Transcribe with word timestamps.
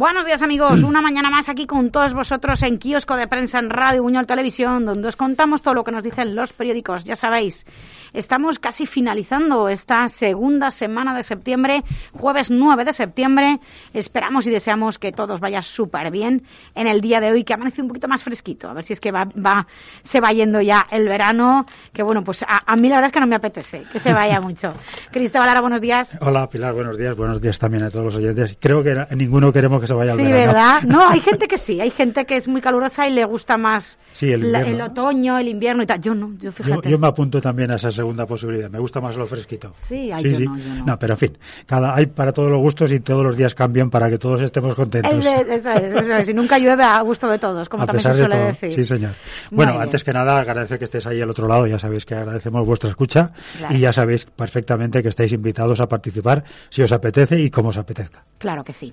Buenos 0.00 0.24
días 0.24 0.40
amigos, 0.40 0.82
una 0.82 1.02
mañana 1.02 1.28
más 1.28 1.50
aquí 1.50 1.66
con 1.66 1.90
todos 1.90 2.14
vosotros 2.14 2.62
en 2.62 2.78
Kiosco 2.78 3.16
de 3.16 3.28
Prensa 3.28 3.58
en 3.58 3.68
Radio 3.68 4.02
Buñol 4.02 4.26
Televisión, 4.26 4.86
donde 4.86 5.08
os 5.08 5.14
contamos 5.14 5.60
todo 5.60 5.74
lo 5.74 5.84
que 5.84 5.92
nos 5.92 6.02
dicen 6.02 6.34
los 6.34 6.54
periódicos. 6.54 7.04
Ya 7.04 7.16
sabéis, 7.16 7.66
estamos 8.12 8.58
casi 8.58 8.86
finalizando 8.86 9.68
esta 9.68 10.06
segunda 10.08 10.70
semana 10.70 11.14
de 11.16 11.22
septiembre, 11.22 11.82
jueves 12.12 12.50
9 12.50 12.84
de 12.84 12.92
septiembre. 12.92 13.58
Esperamos 13.94 14.46
y 14.46 14.50
deseamos 14.50 14.98
que 14.98 15.12
todos 15.12 15.40
vaya 15.40 15.62
súper 15.62 16.10
bien 16.10 16.42
en 16.74 16.86
el 16.86 17.00
día 17.00 17.20
de 17.20 17.30
hoy, 17.30 17.44
que 17.44 17.54
amanece 17.54 17.82
un 17.82 17.88
poquito 17.88 18.08
más 18.08 18.22
fresquito. 18.22 18.68
A 18.68 18.74
ver 18.74 18.84
si 18.84 18.92
es 18.92 19.00
que 19.00 19.12
va, 19.12 19.24
va, 19.24 19.66
se 20.04 20.20
va 20.20 20.32
yendo 20.32 20.60
ya 20.60 20.86
el 20.90 21.08
verano, 21.08 21.66
que 21.92 22.02
bueno, 22.02 22.22
pues 22.24 22.42
a, 22.42 22.62
a 22.66 22.76
mí 22.76 22.88
la 22.88 22.96
verdad 22.96 23.06
es 23.08 23.12
que 23.12 23.20
no 23.20 23.26
me 23.26 23.36
apetece 23.36 23.84
que 23.92 24.00
se 24.00 24.12
vaya 24.12 24.40
mucho. 24.40 24.72
Cristóbal 25.10 25.48
Lara, 25.48 25.60
buenos 25.60 25.80
días. 25.80 26.16
Hola 26.20 26.48
Pilar, 26.48 26.74
buenos 26.74 26.96
días, 26.98 27.16
buenos 27.16 27.40
días 27.40 27.58
también 27.58 27.84
a 27.84 27.90
todos 27.90 28.06
los 28.06 28.16
oyentes. 28.16 28.56
Creo 28.60 28.82
que 28.82 29.06
ninguno 29.16 29.52
queremos 29.52 29.80
que 29.80 29.86
se 29.86 29.94
vaya 29.94 30.12
al 30.12 30.18
sí, 30.18 30.24
verano. 30.24 30.46
¿verdad? 30.52 30.82
No, 30.90 31.08
hay 31.08 31.20
gente 31.20 31.46
que 31.48 31.58
sí, 31.58 31.80
hay 31.80 31.90
gente 31.90 32.24
que 32.26 32.36
es 32.36 32.48
muy 32.48 32.60
calurosa 32.60 33.06
y 33.08 33.12
le 33.12 33.24
gusta 33.24 33.56
más 33.56 33.98
Sí, 34.12 34.32
el 34.32 34.50
la- 34.52 34.60
el 34.62 34.80
otoño, 34.80 35.38
el 35.38 35.48
invierno 35.48 35.82
y 35.82 35.86
tal. 35.86 36.00
Yo 36.00 36.14
no, 36.14 36.30
yo 36.34 36.50
Yo, 36.50 36.52
fíjate. 36.52 36.90
yo 36.90 36.98
me 36.98 37.06
apunto 37.06 37.40
también 37.40 37.70
a 37.72 37.76
esa 37.76 37.90
segunda 38.00 38.26
posibilidad. 38.26 38.70
Me 38.70 38.78
gusta 38.78 39.00
más 39.00 39.14
lo 39.16 39.26
fresquito. 39.26 39.72
Sí, 39.86 40.10
ay, 40.10 40.24
yo 40.24 40.40
no, 40.40 40.58
yo 40.58 40.84
no. 40.86 40.98
pero 40.98 41.14
en 41.14 41.18
fin, 41.18 41.38
cada, 41.66 41.94
hay 41.94 42.06
para 42.06 42.32
todos 42.32 42.50
los 42.50 42.58
gustos 42.60 42.90
y 42.92 43.00
todos 43.00 43.22
los 43.24 43.36
días 43.36 43.54
cambian 43.54 43.90
para 43.90 44.08
que 44.10 44.18
todos 44.18 44.40
estemos 44.40 44.74
contentos. 44.74 45.12
Eso 45.12 45.70
es, 45.70 45.94
eso 45.94 46.14
es. 46.16 46.28
Y 46.28 46.34
nunca 46.34 46.58
llueve 46.58 46.82
a 46.84 47.00
gusto 47.02 47.28
de 47.28 47.38
todos, 47.38 47.68
como 47.68 47.82
a 47.82 47.86
también 47.86 48.02
pesar 48.02 48.14
se 48.14 48.22
de 48.22 48.26
suele 48.26 48.36
todo. 48.40 48.46
decir. 48.52 48.74
Sí, 48.74 48.84
señor. 48.84 49.12
Bueno, 49.50 49.72
Muy 49.72 49.78
bien. 49.78 49.82
antes 49.88 50.02
que 50.04 50.12
nada, 50.12 50.40
agradecer 50.40 50.78
que 50.78 50.84
estéis 50.84 51.06
ahí 51.06 51.20
al 51.20 51.30
otro 51.30 51.46
lado. 51.46 51.66
Ya 51.66 51.78
sabéis 51.78 52.04
que 52.06 52.14
agradecemos 52.14 52.64
vuestra 52.66 52.88
escucha 52.90 53.32
Claro. 53.58 53.74
y 53.76 53.80
ya 53.80 53.92
sabéis 53.92 54.24
perfectamente 54.24 55.02
que 55.02 55.08
estáis 55.10 55.32
invitados 55.32 55.80
a 55.80 55.88
participar 55.88 56.42
si 56.70 56.82
os 56.82 56.92
apetece 56.92 57.38
y 57.40 57.50
como 57.50 57.68
os 57.70 57.76
apetezca. 57.76 58.22
Claro 58.38 58.64
que 58.64 58.72
sí. 58.72 58.92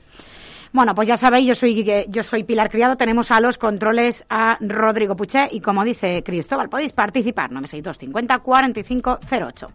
Bueno, 0.74 0.94
pues 0.94 1.08
ya 1.08 1.18
sabéis, 1.18 1.48
yo 1.48 1.56
soy, 1.56 2.06
yo 2.10 2.24
soy 2.24 2.44
Pilar 2.44 2.70
Criado, 2.70 2.98
tenemos 2.98 3.32
a 3.32 3.40
los 3.40 3.58
controles 3.58 4.26
a 4.30 4.58
Rodrigo 4.60 5.16
Puché 5.16 5.48
y 5.52 5.62
como 5.62 5.84
dice 5.84 6.24
Cristóbal, 6.24 6.70
podéis 6.70 6.94
participar, 6.94 7.52
962 7.52 7.98
50 7.98 8.40
45 8.40 9.20
08. 9.32 9.72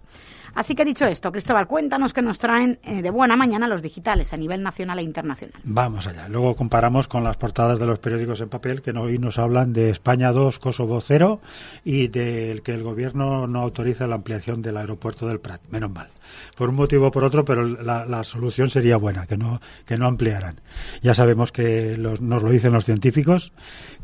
Así 0.55 0.75
que 0.75 0.85
dicho 0.85 1.07
esto, 1.07 1.33
Cristóbal, 1.33 1.67
cuéntanos 1.67 2.13
que 2.13 2.23
nos 2.23 2.39
traen 2.39 2.79
eh, 2.85 3.01
de 3.03 3.11
buena 3.11 3.37
mañana 3.37 3.67
los 3.69 3.83
digitales 3.83 4.33
a 4.33 4.37
nivel 4.37 4.63
nacional 4.63 4.99
e 4.99 5.03
internacional. 5.03 5.61
Vamos 5.65 6.07
allá. 6.07 6.29
Luego 6.29 6.55
comparamos 6.57 7.09
con 7.09 7.25
las 7.25 7.37
portadas 7.37 7.79
de 7.79 7.87
los 7.87 7.99
periódicos 7.99 8.41
en 8.41 8.49
papel 8.49 8.83
que 8.83 8.91
hoy 8.91 9.19
nos 9.19 9.39
hablan 9.39 9.73
de 9.73 9.91
España 9.91 10.31
2, 10.33 10.59
Kosovo 10.59 11.01
0 11.01 11.41
y 11.85 12.09
del 12.09 12.63
que 12.63 12.75
el 12.75 12.83
gobierno 12.83 13.47
no 13.47 13.61
autoriza 13.63 14.07
la 14.07 14.17
ampliación 14.17 14.63
del 14.63 14.77
aeropuerto 14.77 15.27
del 15.27 15.41
Prat. 15.41 15.61
Menos 15.71 15.91
mal. 15.91 16.09
Por 16.57 16.71
un 16.71 16.77
motivo 16.77 17.09
o 17.09 17.11
por 17.11 17.25
otro, 17.25 17.45
pero 17.45 17.63
la, 17.67 18.07
la 18.07 18.25
solución 18.25 18.71
sería 18.71 18.97
buena, 18.97 19.27
que 19.27 19.37
no, 19.37 19.61
que 19.87 19.99
no 19.99 20.07
ampliaran. 20.07 20.57
Ya 21.03 21.15
sabemos 21.15 21.53
que 21.53 21.97
los- 21.99 22.23
nos 22.23 22.43
lo 22.43 22.49
dicen 22.51 22.73
los 22.73 22.87
científicos, 22.87 23.53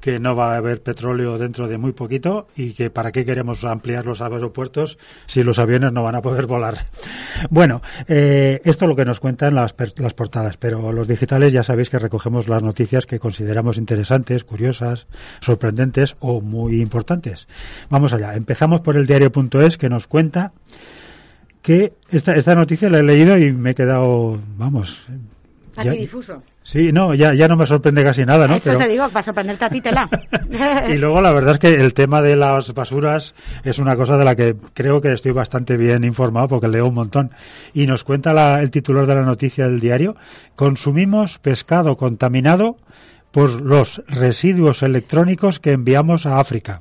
que 0.00 0.18
no 0.18 0.36
va 0.36 0.52
a 0.52 0.56
haber 0.58 0.82
petróleo 0.82 1.38
dentro 1.38 1.68
de 1.68 1.78
muy 1.78 1.92
poquito 1.92 2.46
y 2.54 2.72
que 2.74 2.90
para 2.90 3.12
qué 3.12 3.24
queremos 3.24 3.64
ampliar 3.64 4.04
los 4.04 4.20
aeropuertos 4.20 4.98
si 5.26 5.42
los 5.42 5.58
aviones 5.58 5.92
no 5.92 6.02
van 6.02 6.16
a 6.16 6.22
poder 6.22 6.37
volar. 6.46 6.86
Bueno, 7.50 7.82
eh, 8.08 8.60
esto 8.64 8.84
es 8.84 8.88
lo 8.88 8.96
que 8.96 9.04
nos 9.04 9.20
cuentan 9.20 9.54
las, 9.54 9.74
las 9.96 10.14
portadas, 10.14 10.56
pero 10.56 10.92
los 10.92 11.08
digitales 11.08 11.52
ya 11.52 11.62
sabéis 11.62 11.90
que 11.90 11.98
recogemos 11.98 12.48
las 12.48 12.62
noticias 12.62 13.06
que 13.06 13.18
consideramos 13.18 13.78
interesantes, 13.78 14.44
curiosas, 14.44 15.06
sorprendentes 15.40 16.16
o 16.20 16.40
muy 16.40 16.80
importantes. 16.80 17.48
Vamos 17.90 18.12
allá. 18.12 18.34
Empezamos 18.34 18.80
por 18.80 18.96
el 18.96 19.06
diario.es 19.06 19.76
que 19.76 19.88
nos 19.88 20.06
cuenta 20.06 20.52
que 21.62 21.92
esta, 22.10 22.34
esta 22.34 22.54
noticia 22.54 22.88
la 22.88 23.00
he 23.00 23.02
leído 23.02 23.36
y 23.36 23.52
me 23.52 23.70
he 23.70 23.74
quedado, 23.74 24.38
vamos. 24.56 25.00
Ya- 25.82 25.90
Aquí 25.92 26.00
difuso. 26.00 26.42
Sí, 26.62 26.90
no, 26.92 27.14
ya, 27.14 27.32
ya 27.34 27.48
no 27.48 27.56
me 27.56 27.64
sorprende 27.66 28.02
casi 28.04 28.24
nada, 28.26 28.46
¿no? 28.46 28.54
Eso 28.56 28.66
Pero- 28.70 28.78
te 28.80 28.88
digo, 28.88 29.08
para 29.08 29.22
sorprenderte 29.22 29.64
a 29.64 29.70
ti, 29.70 29.80
tela. 29.80 30.08
y 30.88 30.96
luego 30.98 31.20
la 31.22 31.32
verdad 31.32 31.54
es 31.54 31.58
que 31.60 31.74
el 31.74 31.94
tema 31.94 32.20
de 32.20 32.36
las 32.36 32.74
basuras 32.74 33.34
es 33.64 33.78
una 33.78 33.96
cosa 33.96 34.16
de 34.18 34.24
la 34.24 34.36
que 34.36 34.54
creo 34.74 35.00
que 35.00 35.12
estoy 35.12 35.32
bastante 35.32 35.76
bien 35.76 36.04
informado 36.04 36.48
porque 36.48 36.68
leo 36.68 36.86
un 36.86 36.94
montón. 36.94 37.30
Y 37.72 37.86
nos 37.86 38.04
cuenta 38.04 38.34
la- 38.34 38.60
el 38.60 38.70
titular 38.70 39.06
de 39.06 39.14
la 39.14 39.22
noticia 39.22 39.66
del 39.66 39.80
diario, 39.80 40.14
consumimos 40.56 41.38
pescado 41.38 41.96
contaminado 41.96 42.76
por 43.32 43.60
los 43.60 44.02
residuos 44.08 44.82
electrónicos 44.82 45.60
que 45.60 45.72
enviamos 45.72 46.26
a 46.26 46.38
África. 46.40 46.80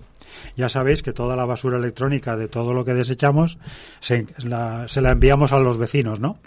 Ya 0.58 0.68
sabéis 0.70 1.04
que 1.04 1.14
toda 1.14 1.36
la 1.36 1.46
basura 1.46 1.78
electrónica 1.78 2.36
de 2.36 2.48
todo 2.48 2.74
lo 2.74 2.84
que 2.84 2.94
desechamos 2.96 3.58
se 4.00 4.26
la, 4.44 4.88
se 4.88 5.02
la 5.02 5.12
enviamos 5.12 5.52
a 5.54 5.60
los 5.60 5.78
vecinos, 5.78 6.20
¿no? 6.20 6.38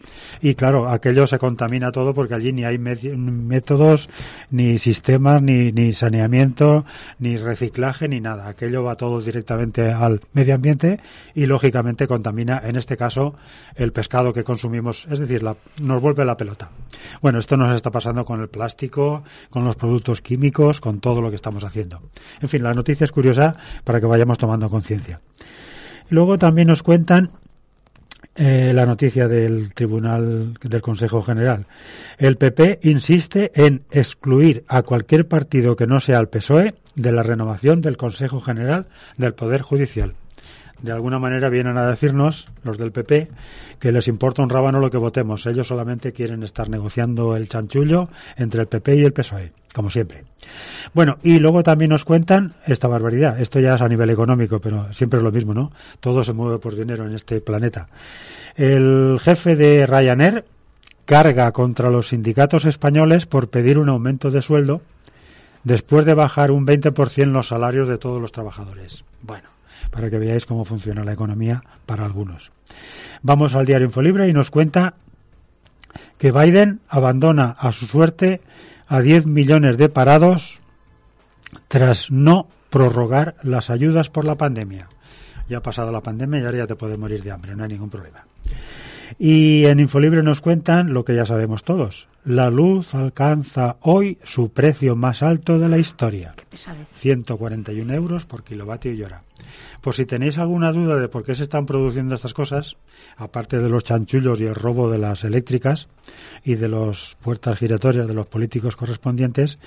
Y 0.42 0.54
claro, 0.56 0.88
aquello 0.88 1.26
se 1.28 1.38
contamina 1.38 1.92
todo 1.92 2.12
porque 2.12 2.34
allí 2.34 2.52
ni 2.52 2.64
hay 2.64 2.76
métodos, 2.78 4.08
ni 4.50 4.78
sistemas, 4.78 5.40
ni, 5.42 5.72
ni 5.72 5.92
saneamiento, 5.92 6.84
ni 7.18 7.36
reciclaje, 7.36 8.08
ni 8.08 8.20
nada. 8.20 8.48
Aquello 8.48 8.82
va 8.82 8.96
todo 8.96 9.20
directamente 9.20 9.92
al 9.92 10.20
medio 10.32 10.54
ambiente 10.56 11.00
y 11.34 11.46
lógicamente 11.46 12.06
contamina, 12.08 12.60
en 12.64 12.76
este 12.76 12.96
caso, 12.96 13.34
el 13.76 13.92
pescado 13.92 14.32
que 14.32 14.44
consumimos, 14.44 15.06
es 15.10 15.18
decir, 15.20 15.42
la- 15.42 15.56
nos 15.80 16.02
vuelve 16.02 16.24
la 16.24 16.36
pelota. 16.36 16.70
Bueno, 17.22 17.38
esto 17.38 17.56
nos 17.56 17.74
está 17.74 17.90
pasando 17.90 18.24
con 18.24 18.40
el 18.40 18.48
plástico, 18.48 19.22
con 19.50 19.64
los 19.64 19.76
productos 19.76 20.20
químicos, 20.20 20.80
con 20.80 21.00
todo 21.00 21.22
lo 21.22 21.30
que 21.30 21.36
estamos 21.36 21.64
haciendo. 21.64 22.00
En 22.40 22.48
fin, 22.48 22.62
la 22.62 22.74
noticia 22.74 23.04
es 23.04 23.12
curiosa 23.12 23.54
para 23.84 23.99
que 24.00 24.06
vayamos 24.06 24.38
tomando 24.38 24.70
conciencia. 24.70 25.20
Luego 26.08 26.38
también 26.38 26.68
nos 26.68 26.82
cuentan 26.82 27.30
eh, 28.34 28.72
la 28.74 28.86
noticia 28.86 29.28
del 29.28 29.74
Tribunal 29.74 30.54
del 30.62 30.82
Consejo 30.82 31.22
General. 31.22 31.66
El 32.18 32.36
PP 32.36 32.80
insiste 32.82 33.52
en 33.54 33.82
excluir 33.90 34.64
a 34.68 34.82
cualquier 34.82 35.28
partido 35.28 35.76
que 35.76 35.86
no 35.86 36.00
sea 36.00 36.20
el 36.20 36.28
PSOE 36.28 36.74
de 36.94 37.12
la 37.12 37.22
renovación 37.22 37.80
del 37.80 37.96
Consejo 37.96 38.40
General 38.40 38.86
del 39.16 39.34
Poder 39.34 39.62
Judicial. 39.62 40.14
De 40.82 40.92
alguna 40.92 41.18
manera 41.18 41.48
vienen 41.48 41.76
a 41.76 41.86
decirnos, 41.86 42.48
los 42.64 42.78
del 42.78 42.92
PP, 42.92 43.28
que 43.78 43.92
les 43.92 44.08
importa 44.08 44.42
un 44.42 44.50
rábano 44.50 44.80
lo 44.80 44.90
que 44.90 44.96
votemos. 44.96 45.46
Ellos 45.46 45.68
solamente 45.68 46.12
quieren 46.12 46.42
estar 46.42 46.68
negociando 46.68 47.36
el 47.36 47.48
chanchullo 47.48 48.08
entre 48.36 48.62
el 48.62 48.66
PP 48.66 48.96
y 48.96 49.04
el 49.04 49.12
PSOE, 49.12 49.52
como 49.74 49.90
siempre. 49.90 50.24
Bueno, 50.94 51.18
y 51.22 51.38
luego 51.38 51.62
también 51.62 51.90
nos 51.90 52.04
cuentan 52.04 52.54
esta 52.66 52.88
barbaridad. 52.88 53.40
Esto 53.40 53.60
ya 53.60 53.74
es 53.74 53.80
a 53.80 53.88
nivel 53.88 54.10
económico, 54.10 54.60
pero 54.60 54.92
siempre 54.92 55.18
es 55.18 55.24
lo 55.24 55.32
mismo, 55.32 55.54
¿no? 55.54 55.72
Todo 56.00 56.24
se 56.24 56.32
mueve 56.32 56.58
por 56.58 56.76
dinero 56.76 57.06
en 57.06 57.14
este 57.14 57.40
planeta. 57.40 57.88
El 58.56 59.18
jefe 59.22 59.56
de 59.56 59.86
Ryanair 59.86 60.44
carga 61.04 61.50
contra 61.52 61.90
los 61.90 62.08
sindicatos 62.08 62.64
españoles 62.66 63.26
por 63.26 63.48
pedir 63.48 63.78
un 63.78 63.88
aumento 63.88 64.30
de 64.30 64.42
sueldo 64.42 64.80
después 65.64 66.04
de 66.04 66.14
bajar 66.14 66.50
un 66.50 66.66
20% 66.66 67.26
los 67.26 67.48
salarios 67.48 67.88
de 67.88 67.98
todos 67.98 68.20
los 68.20 68.32
trabajadores. 68.32 69.04
Bueno, 69.22 69.48
para 69.90 70.10
que 70.10 70.18
veáis 70.18 70.46
cómo 70.46 70.64
funciona 70.64 71.04
la 71.04 71.12
economía 71.12 71.62
para 71.86 72.04
algunos. 72.04 72.50
Vamos 73.22 73.54
al 73.54 73.66
diario 73.66 73.86
Infolibre 73.86 74.28
y 74.28 74.32
nos 74.32 74.50
cuenta 74.50 74.94
que 76.18 76.32
Biden 76.32 76.80
abandona 76.88 77.56
a 77.58 77.72
su 77.72 77.86
suerte 77.86 78.40
a 78.86 79.00
10 79.00 79.26
millones 79.26 79.76
de 79.76 79.88
parados 79.88 80.58
tras 81.68 82.10
no 82.10 82.46
prorrogar 82.70 83.36
las 83.42 83.70
ayudas 83.70 84.08
por 84.08 84.24
la 84.24 84.36
pandemia. 84.36 84.88
Ya 85.48 85.58
ha 85.58 85.62
pasado 85.62 85.90
la 85.90 86.00
pandemia 86.00 86.40
y 86.40 86.44
ahora 86.44 86.58
ya 86.58 86.66
te 86.66 86.76
puedes 86.76 86.98
morir 86.98 87.22
de 87.22 87.32
hambre, 87.32 87.56
no 87.56 87.64
hay 87.64 87.70
ningún 87.70 87.90
problema. 87.90 88.24
Y 89.18 89.64
en 89.66 89.80
Infolibre 89.80 90.22
nos 90.22 90.40
cuentan 90.40 90.92
lo 90.92 91.04
que 91.04 91.14
ya 91.14 91.24
sabemos 91.24 91.64
todos. 91.64 92.06
La 92.24 92.50
luz 92.50 92.94
alcanza 92.94 93.76
hoy 93.80 94.18
su 94.22 94.52
precio 94.52 94.94
más 94.94 95.22
alto 95.22 95.58
de 95.58 95.68
la 95.68 95.78
historia. 95.78 96.34
141 96.98 97.92
euros 97.92 98.24
por 98.24 98.44
kilovatio 98.44 98.92
y 98.92 99.02
hora. 99.02 99.22
Por 99.80 99.94
si 99.94 100.04
tenéis 100.04 100.36
alguna 100.38 100.72
duda 100.72 100.96
de 100.96 101.08
por 101.08 101.24
qué 101.24 101.34
se 101.34 101.44
están 101.44 101.64
produciendo 101.64 102.14
estas 102.14 102.34
cosas, 102.34 102.76
aparte 103.16 103.58
de 103.58 103.68
los 103.68 103.84
chanchullos 103.84 104.40
y 104.40 104.44
el 104.44 104.54
robo 104.54 104.90
de 104.90 104.98
las 104.98 105.24
eléctricas 105.24 105.88
y 106.44 106.56
de 106.56 106.68
las 106.68 107.16
puertas 107.22 107.58
giratorias 107.58 108.06
de 108.06 108.14
los 108.14 108.26
políticos 108.26 108.76
correspondientes, 108.76 109.58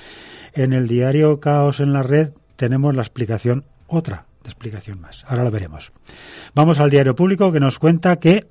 en 0.53 0.73
el 0.73 0.87
diario 0.87 1.39
Caos 1.39 1.79
en 1.79 1.93
la 1.93 2.03
Red 2.03 2.29
tenemos 2.55 2.93
la 2.95 3.01
explicación, 3.01 3.63
otra 3.87 4.25
explicación 4.45 5.01
más. 5.01 5.23
Ahora 5.27 5.45
la 5.45 5.49
veremos. 5.49 5.91
Vamos 6.53 6.79
al 6.79 6.89
diario 6.89 7.15
público 7.15 7.51
que 7.51 7.59
nos 7.59 7.79
cuenta 7.79 8.17
que 8.17 8.45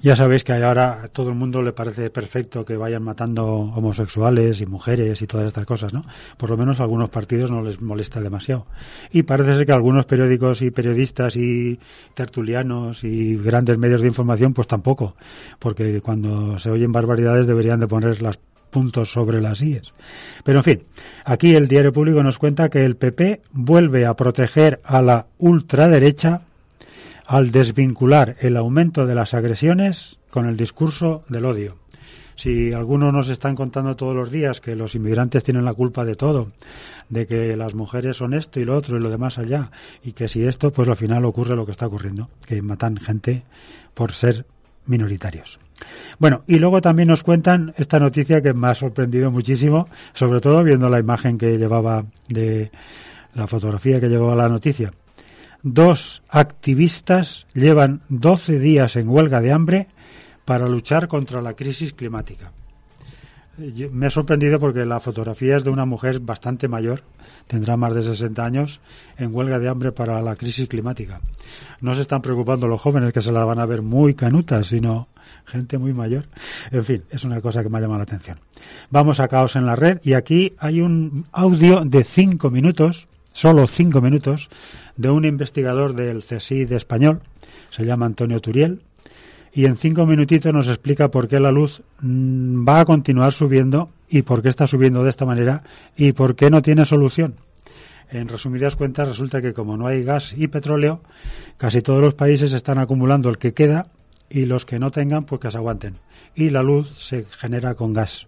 ya 0.00 0.14
sabéis 0.14 0.44
que 0.44 0.52
ahora 0.52 1.02
a 1.02 1.08
todo 1.08 1.30
el 1.30 1.34
mundo 1.34 1.60
le 1.60 1.72
parece 1.72 2.10
perfecto 2.10 2.64
que 2.64 2.76
vayan 2.76 3.02
matando 3.02 3.46
homosexuales 3.46 4.60
y 4.60 4.66
mujeres 4.66 5.22
y 5.22 5.26
todas 5.26 5.46
estas 5.46 5.66
cosas, 5.66 5.92
¿no? 5.92 6.04
Por 6.36 6.50
lo 6.50 6.56
menos 6.56 6.78
a 6.78 6.84
algunos 6.84 7.10
partidos 7.10 7.50
no 7.50 7.62
les 7.62 7.80
molesta 7.80 8.20
demasiado. 8.20 8.66
Y 9.10 9.24
parece 9.24 9.56
ser 9.56 9.66
que 9.66 9.72
algunos 9.72 10.06
periódicos 10.06 10.62
y 10.62 10.70
periodistas 10.70 11.36
y 11.36 11.80
tertulianos 12.14 13.02
y 13.02 13.36
grandes 13.36 13.76
medios 13.78 14.00
de 14.00 14.06
información, 14.08 14.54
pues 14.54 14.68
tampoco. 14.68 15.16
Porque 15.58 16.00
cuando 16.00 16.58
se 16.60 16.70
oyen 16.70 16.92
barbaridades 16.92 17.48
deberían 17.48 17.80
de 17.80 17.88
poner 17.88 18.22
los 18.22 18.38
puntos 18.70 19.10
sobre 19.10 19.40
las 19.40 19.62
IES. 19.62 19.92
Pero 20.44 20.58
en 20.58 20.64
fin, 20.64 20.82
aquí 21.24 21.54
el 21.54 21.66
diario 21.66 21.92
público 21.92 22.22
nos 22.22 22.38
cuenta 22.38 22.68
que 22.68 22.84
el 22.84 22.96
PP 22.96 23.40
vuelve 23.52 24.06
a 24.06 24.14
proteger 24.14 24.80
a 24.84 25.02
la 25.02 25.26
ultraderecha 25.38 26.42
al 27.28 27.50
desvincular 27.50 28.36
el 28.40 28.56
aumento 28.56 29.06
de 29.06 29.14
las 29.14 29.34
agresiones 29.34 30.16
con 30.30 30.46
el 30.46 30.56
discurso 30.56 31.22
del 31.28 31.44
odio. 31.44 31.76
Si 32.36 32.72
algunos 32.72 33.12
nos 33.12 33.28
están 33.28 33.54
contando 33.54 33.96
todos 33.96 34.14
los 34.14 34.30
días 34.30 34.62
que 34.62 34.74
los 34.74 34.94
inmigrantes 34.94 35.44
tienen 35.44 35.66
la 35.66 35.74
culpa 35.74 36.06
de 36.06 36.16
todo, 36.16 36.48
de 37.10 37.26
que 37.26 37.54
las 37.54 37.74
mujeres 37.74 38.16
son 38.16 38.32
esto 38.32 38.60
y 38.60 38.64
lo 38.64 38.76
otro 38.76 38.96
y 38.96 39.00
lo 39.00 39.10
demás 39.10 39.36
allá, 39.38 39.70
y 40.02 40.12
que 40.12 40.26
si 40.26 40.46
esto, 40.46 40.72
pues 40.72 40.88
al 40.88 40.96
final 40.96 41.26
ocurre 41.26 41.54
lo 41.54 41.66
que 41.66 41.72
está 41.72 41.86
ocurriendo, 41.86 42.30
que 42.46 42.62
matan 42.62 42.96
gente 42.96 43.42
por 43.92 44.12
ser 44.12 44.46
minoritarios. 44.86 45.58
Bueno, 46.18 46.44
y 46.46 46.58
luego 46.58 46.80
también 46.80 47.08
nos 47.08 47.24
cuentan 47.24 47.74
esta 47.76 48.00
noticia 48.00 48.40
que 48.40 48.54
me 48.54 48.68
ha 48.68 48.74
sorprendido 48.74 49.30
muchísimo, 49.30 49.86
sobre 50.14 50.40
todo 50.40 50.64
viendo 50.64 50.88
la 50.88 50.98
imagen 50.98 51.36
que 51.36 51.58
llevaba 51.58 52.06
de 52.28 52.70
la 53.34 53.46
fotografía 53.46 54.00
que 54.00 54.08
llevaba 54.08 54.34
la 54.34 54.48
noticia 54.48 54.92
dos 55.62 56.22
activistas 56.28 57.46
llevan 57.54 58.00
12 58.08 58.58
días 58.58 58.96
en 58.96 59.08
huelga 59.08 59.40
de 59.40 59.52
hambre 59.52 59.86
para 60.44 60.68
luchar 60.68 61.08
contra 61.08 61.42
la 61.42 61.54
crisis 61.54 61.92
climática. 61.92 62.52
Me 63.90 64.06
ha 64.06 64.10
sorprendido 64.10 64.60
porque 64.60 64.86
la 64.86 65.00
fotografía 65.00 65.56
es 65.56 65.64
de 65.64 65.70
una 65.70 65.84
mujer 65.84 66.20
bastante 66.20 66.68
mayor, 66.68 67.02
tendrá 67.48 67.76
más 67.76 67.92
de 67.92 68.04
60 68.04 68.44
años, 68.44 68.80
en 69.16 69.34
huelga 69.34 69.58
de 69.58 69.68
hambre 69.68 69.90
para 69.90 70.22
la 70.22 70.36
crisis 70.36 70.68
climática. 70.68 71.20
No 71.80 71.92
se 71.92 72.02
están 72.02 72.22
preocupando 72.22 72.68
los 72.68 72.80
jóvenes 72.80 73.12
que 73.12 73.20
se 73.20 73.32
la 73.32 73.44
van 73.44 73.58
a 73.58 73.66
ver 73.66 73.82
muy 73.82 74.14
canutas, 74.14 74.68
sino 74.68 75.08
gente 75.44 75.76
muy 75.76 75.92
mayor. 75.92 76.26
En 76.70 76.84
fin, 76.84 77.02
es 77.10 77.24
una 77.24 77.40
cosa 77.40 77.62
que 77.62 77.68
me 77.68 77.78
ha 77.78 77.80
llamado 77.80 77.98
la 77.98 78.04
atención. 78.04 78.38
Vamos 78.90 79.18
a 79.18 79.26
Caos 79.26 79.56
en 79.56 79.66
la 79.66 79.74
Red 79.74 80.00
y 80.04 80.12
aquí 80.12 80.54
hay 80.58 80.80
un 80.80 81.26
audio 81.32 81.84
de 81.84 82.04
cinco 82.04 82.50
minutos, 82.50 83.08
solo 83.38 83.68
cinco 83.68 84.00
minutos, 84.00 84.48
de 84.96 85.10
un 85.10 85.24
investigador 85.24 85.94
del 85.94 86.24
CSID 86.24 86.72
español, 86.72 87.20
se 87.70 87.84
llama 87.84 88.04
Antonio 88.04 88.40
Turiel, 88.40 88.80
y 89.52 89.66
en 89.66 89.76
cinco 89.76 90.06
minutitos 90.06 90.52
nos 90.52 90.66
explica 90.66 91.12
por 91.12 91.28
qué 91.28 91.38
la 91.38 91.52
luz 91.52 91.80
mm, 92.00 92.66
va 92.66 92.80
a 92.80 92.84
continuar 92.84 93.32
subiendo 93.32 93.90
y 94.10 94.22
por 94.22 94.42
qué 94.42 94.48
está 94.48 94.66
subiendo 94.66 95.04
de 95.04 95.10
esta 95.10 95.24
manera 95.24 95.62
y 95.96 96.12
por 96.12 96.34
qué 96.34 96.50
no 96.50 96.62
tiene 96.62 96.84
solución. 96.84 97.36
En 98.10 98.26
resumidas 98.26 98.74
cuentas, 98.74 99.06
resulta 99.06 99.40
que 99.40 99.52
como 99.52 99.76
no 99.76 99.86
hay 99.86 100.02
gas 100.02 100.34
y 100.36 100.48
petróleo, 100.48 101.00
casi 101.58 101.80
todos 101.80 102.00
los 102.00 102.14
países 102.14 102.52
están 102.52 102.78
acumulando 102.78 103.28
el 103.28 103.38
que 103.38 103.54
queda 103.54 103.86
y 104.28 104.46
los 104.46 104.64
que 104.64 104.80
no 104.80 104.90
tengan, 104.90 105.24
pues 105.24 105.40
que 105.40 105.50
se 105.52 105.58
aguanten. 105.58 105.94
Y 106.34 106.50
la 106.50 106.64
luz 106.64 106.88
se 106.98 107.24
genera 107.30 107.76
con 107.76 107.92
gas. 107.92 108.26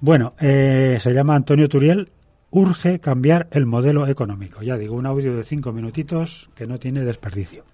Bueno, 0.00 0.32
eh, 0.40 0.98
se 1.00 1.12
llama 1.12 1.34
Antonio 1.34 1.68
Turiel 1.68 2.08
urge 2.50 3.00
cambiar 3.00 3.48
el 3.50 3.66
modelo 3.66 4.06
económico. 4.06 4.62
Ya 4.62 4.78
digo, 4.78 4.96
un 4.96 5.06
audio 5.06 5.36
de 5.36 5.44
cinco 5.44 5.72
minutitos 5.72 6.48
que 6.54 6.66
no 6.66 6.78
tiene 6.78 7.04
desperdicio. 7.04 7.64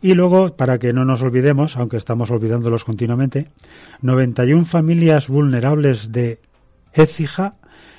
Y 0.00 0.14
luego, 0.14 0.56
para 0.56 0.78
que 0.78 0.92
no 0.92 1.04
nos 1.04 1.22
olvidemos, 1.22 1.76
aunque 1.76 1.96
estamos 1.96 2.30
olvidándolos 2.30 2.84
continuamente, 2.84 3.48
91 4.00 4.64
familias 4.64 5.28
vulnerables 5.28 6.10
de 6.10 6.40
Écija 6.92 7.54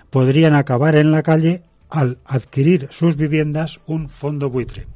podrían 0.09 0.53
acabar 0.53 0.95
en 0.95 1.11
la 1.11 1.23
calle 1.23 1.63
al 1.89 2.17
adquirir 2.25 2.89
sus 2.91 3.15
viviendas 3.15 3.79
un 3.87 4.09
fondo 4.09 4.49
buitre. 4.49 4.87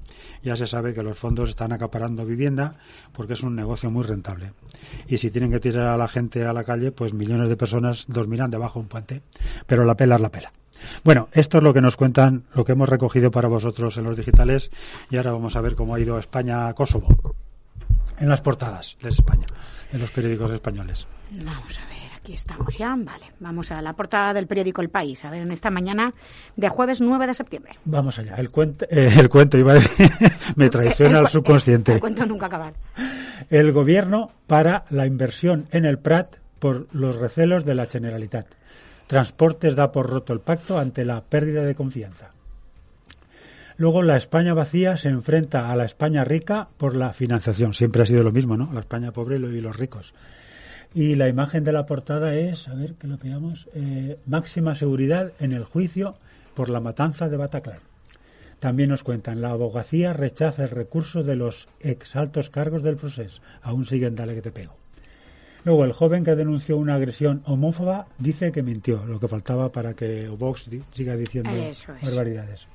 Ya 0.43 0.55
se 0.55 0.67
sabe 0.67 0.93
que 0.93 1.03
los 1.03 1.17
fondos 1.17 1.49
están 1.49 1.71
acaparando 1.71 2.25
vivienda 2.25 2.75
porque 3.13 3.33
es 3.33 3.43
un 3.43 3.55
negocio 3.55 3.89
muy 3.89 4.03
rentable. 4.03 4.51
Y 5.07 5.17
si 5.17 5.31
tienen 5.31 5.51
que 5.51 5.59
tirar 5.59 5.87
a 5.87 5.97
la 5.97 6.07
gente 6.07 6.45
a 6.45 6.53
la 6.53 6.63
calle, 6.63 6.91
pues 6.91 7.13
millones 7.13 7.49
de 7.49 7.57
personas 7.57 8.05
dormirán 8.07 8.51
debajo 8.51 8.79
de 8.79 8.83
un 8.83 8.89
puente. 8.89 9.21
Pero 9.65 9.85
la 9.85 9.95
pela 9.95 10.15
es 10.15 10.21
la 10.21 10.29
pela. 10.29 10.51
Bueno, 11.03 11.29
esto 11.31 11.57
es 11.57 11.63
lo 11.63 11.73
que 11.73 11.81
nos 11.81 11.95
cuentan, 11.95 12.43
lo 12.53 12.65
que 12.65 12.73
hemos 12.73 12.89
recogido 12.89 13.31
para 13.31 13.47
vosotros 13.47 13.97
en 13.97 14.03
los 14.03 14.17
digitales 14.17 14.71
y 15.09 15.17
ahora 15.17 15.31
vamos 15.31 15.55
a 15.55 15.61
ver 15.61 15.75
cómo 15.75 15.95
ha 15.95 15.99
ido 15.99 16.17
España 16.17 16.67
a 16.67 16.73
Kosovo 16.73 17.15
en 18.19 18.29
las 18.29 18.41
portadas 18.41 18.97
de 19.01 19.09
España, 19.09 19.45
en 19.91 19.99
los 19.99 20.11
periódicos 20.11 20.51
españoles. 20.51 21.07
Vamos 21.43 21.79
a 21.79 21.85
ver, 21.87 22.11
aquí 22.15 22.33
estamos 22.33 22.77
ya. 22.77 22.95
Vale, 22.97 23.25
vamos 23.39 23.71
a 23.71 23.81
la 23.81 23.93
portada 23.93 24.33
del 24.33 24.47
periódico 24.47 24.81
El 24.81 24.89
País, 24.89 25.23
a 25.25 25.29
ver, 25.29 25.41
en 25.41 25.51
esta 25.51 25.69
mañana 25.69 26.13
de 26.55 26.69
jueves 26.69 27.01
9 27.01 27.27
de 27.27 27.33
septiembre. 27.33 27.73
Vamos 27.85 28.17
allá, 28.19 28.35
el, 28.35 28.49
cuento, 28.49 28.85
eh, 28.89 29.13
el 29.17 29.29
cuento, 29.29 29.57
iba 29.57 29.73
a 29.73 29.75
decir, 29.75 30.09
me 30.55 30.69
traiciona 30.69 31.19
el, 31.19 31.27
subconsciente. 31.27 31.93
El 31.93 31.99
cuento 31.99 32.25
nunca 32.25 32.47
acabar. 32.47 32.73
El 33.49 33.71
gobierno 33.71 34.31
para 34.47 34.85
la 34.89 35.05
inversión 35.05 35.67
en 35.71 35.85
el 35.85 35.99
Prat 35.99 36.35
por 36.59 36.87
los 36.93 37.17
recelos 37.17 37.65
de 37.65 37.75
la 37.75 37.85
Generalitat. 37.85 38.47
Transportes 39.07 39.75
da 39.75 39.91
por 39.91 40.09
roto 40.09 40.33
el 40.33 40.41
pacto 40.41 40.77
ante 40.77 41.05
la 41.05 41.21
pérdida 41.21 41.63
de 41.63 41.75
confianza. 41.75 42.31
Luego 43.77 44.01
la 44.01 44.17
España 44.17 44.53
vacía 44.53 44.97
se 44.97 45.09
enfrenta 45.09 45.71
a 45.71 45.75
la 45.75 45.85
España 45.85 46.23
rica 46.23 46.67
por 46.77 46.95
la 46.95 47.13
financiación. 47.13 47.73
Siempre 47.73 48.01
ha 48.01 48.05
sido 48.05 48.23
lo 48.23 48.31
mismo, 48.31 48.57
¿no? 48.57 48.69
La 48.73 48.79
España 48.79 49.11
pobre 49.11 49.37
y 49.37 49.61
los 49.61 49.77
ricos. 49.77 50.13
Y 50.93 51.15
la 51.15 51.29
imagen 51.29 51.63
de 51.63 51.73
la 51.73 51.85
portada 51.85 52.35
es, 52.35 52.67
a 52.67 52.73
ver 52.73 52.95
que 52.95 53.07
lo 53.07 53.17
veamos, 53.17 53.67
eh, 53.75 54.17
máxima 54.25 54.73
seguridad 54.73 55.31
en 55.39 55.53
el 55.53 55.63
juicio 55.63 56.15
por 56.55 56.69
la 56.69 56.79
matanza 56.79 57.29
de 57.29 57.37
Bataclan. 57.37 57.79
También 58.59 58.89
nos 58.89 59.03
cuentan, 59.03 59.41
la 59.41 59.51
abogacía 59.51 60.13
rechaza 60.13 60.63
el 60.63 60.71
recurso 60.71 61.21
de 61.21 61.35
los 61.35 61.67
exaltos 61.79 62.49
cargos 62.49 62.81
del 62.81 62.97
proceso. 62.97 63.41
Aún 63.61 63.85
siguen, 63.85 64.15
dale 64.15 64.33
que 64.33 64.41
te 64.41 64.51
pego. 64.51 64.73
Luego, 65.67 65.83
el 65.83 65.91
joven 65.91 66.23
que 66.23 66.33
denunció 66.33 66.77
una 66.77 66.95
agresión 66.95 67.41
homófoba 67.43 68.07
dice 68.19 68.53
que 68.53 68.63
mintió, 68.63 69.05
lo 69.05 69.19
que 69.19 69.27
faltaba 69.27 69.69
para 69.69 69.93
que 69.95 70.29
Vox 70.29 70.69
siga 70.93 71.17
diciendo 71.17 71.51
barbaridades. 72.01 72.67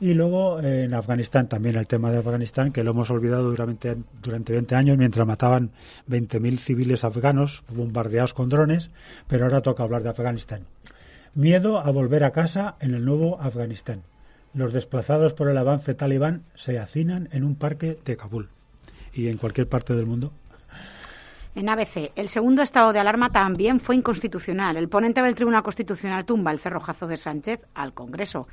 Y 0.00 0.14
luego 0.14 0.58
en 0.60 0.94
Afganistán, 0.94 1.48
también 1.48 1.76
el 1.76 1.86
tema 1.86 2.10
de 2.10 2.18
Afganistán, 2.18 2.72
que 2.72 2.82
lo 2.82 2.90
hemos 2.90 3.08
olvidado 3.10 3.44
durante, 3.44 3.94
durante 4.20 4.52
20 4.52 4.74
años, 4.74 4.98
mientras 4.98 5.24
mataban 5.28 5.70
20.000 6.10 6.58
civiles 6.58 7.04
afganos 7.04 7.62
bombardeados 7.68 8.34
con 8.34 8.48
drones, 8.48 8.90
pero 9.28 9.44
ahora 9.44 9.60
toca 9.60 9.84
hablar 9.84 10.02
de 10.02 10.08
Afganistán. 10.08 10.62
Miedo 11.36 11.78
a 11.78 11.88
volver 11.92 12.24
a 12.24 12.32
casa 12.32 12.74
en 12.80 12.94
el 12.94 13.04
nuevo 13.04 13.40
Afganistán. 13.40 14.02
Los 14.54 14.72
desplazados 14.72 15.34
por 15.34 15.48
el 15.48 15.56
avance 15.56 15.94
talibán 15.94 16.42
se 16.56 16.80
hacinan 16.80 17.28
en 17.30 17.44
un 17.44 17.54
parque 17.54 17.96
de 18.04 18.16
Kabul 18.16 18.48
y 19.14 19.28
en 19.28 19.36
cualquier 19.36 19.68
parte 19.68 19.94
del 19.94 20.06
mundo 20.06 20.32
En 21.58 21.68
ABC, 21.68 22.12
el 22.14 22.28
segundo 22.28 22.62
estado 22.62 22.92
de 22.92 23.00
alarma 23.00 23.30
también 23.30 23.80
fue 23.80 23.96
inconstitucional. 23.96 24.76
El 24.76 24.88
ponente 24.88 25.20
del 25.20 25.34
Tribunal 25.34 25.64
Constitucional 25.64 26.24
tumba 26.24 26.52
el 26.52 26.60
cerrojazo 26.60 27.08
de 27.08 27.16
Sánchez 27.16 27.66
al 27.74 27.92
Congreso. 27.94 28.46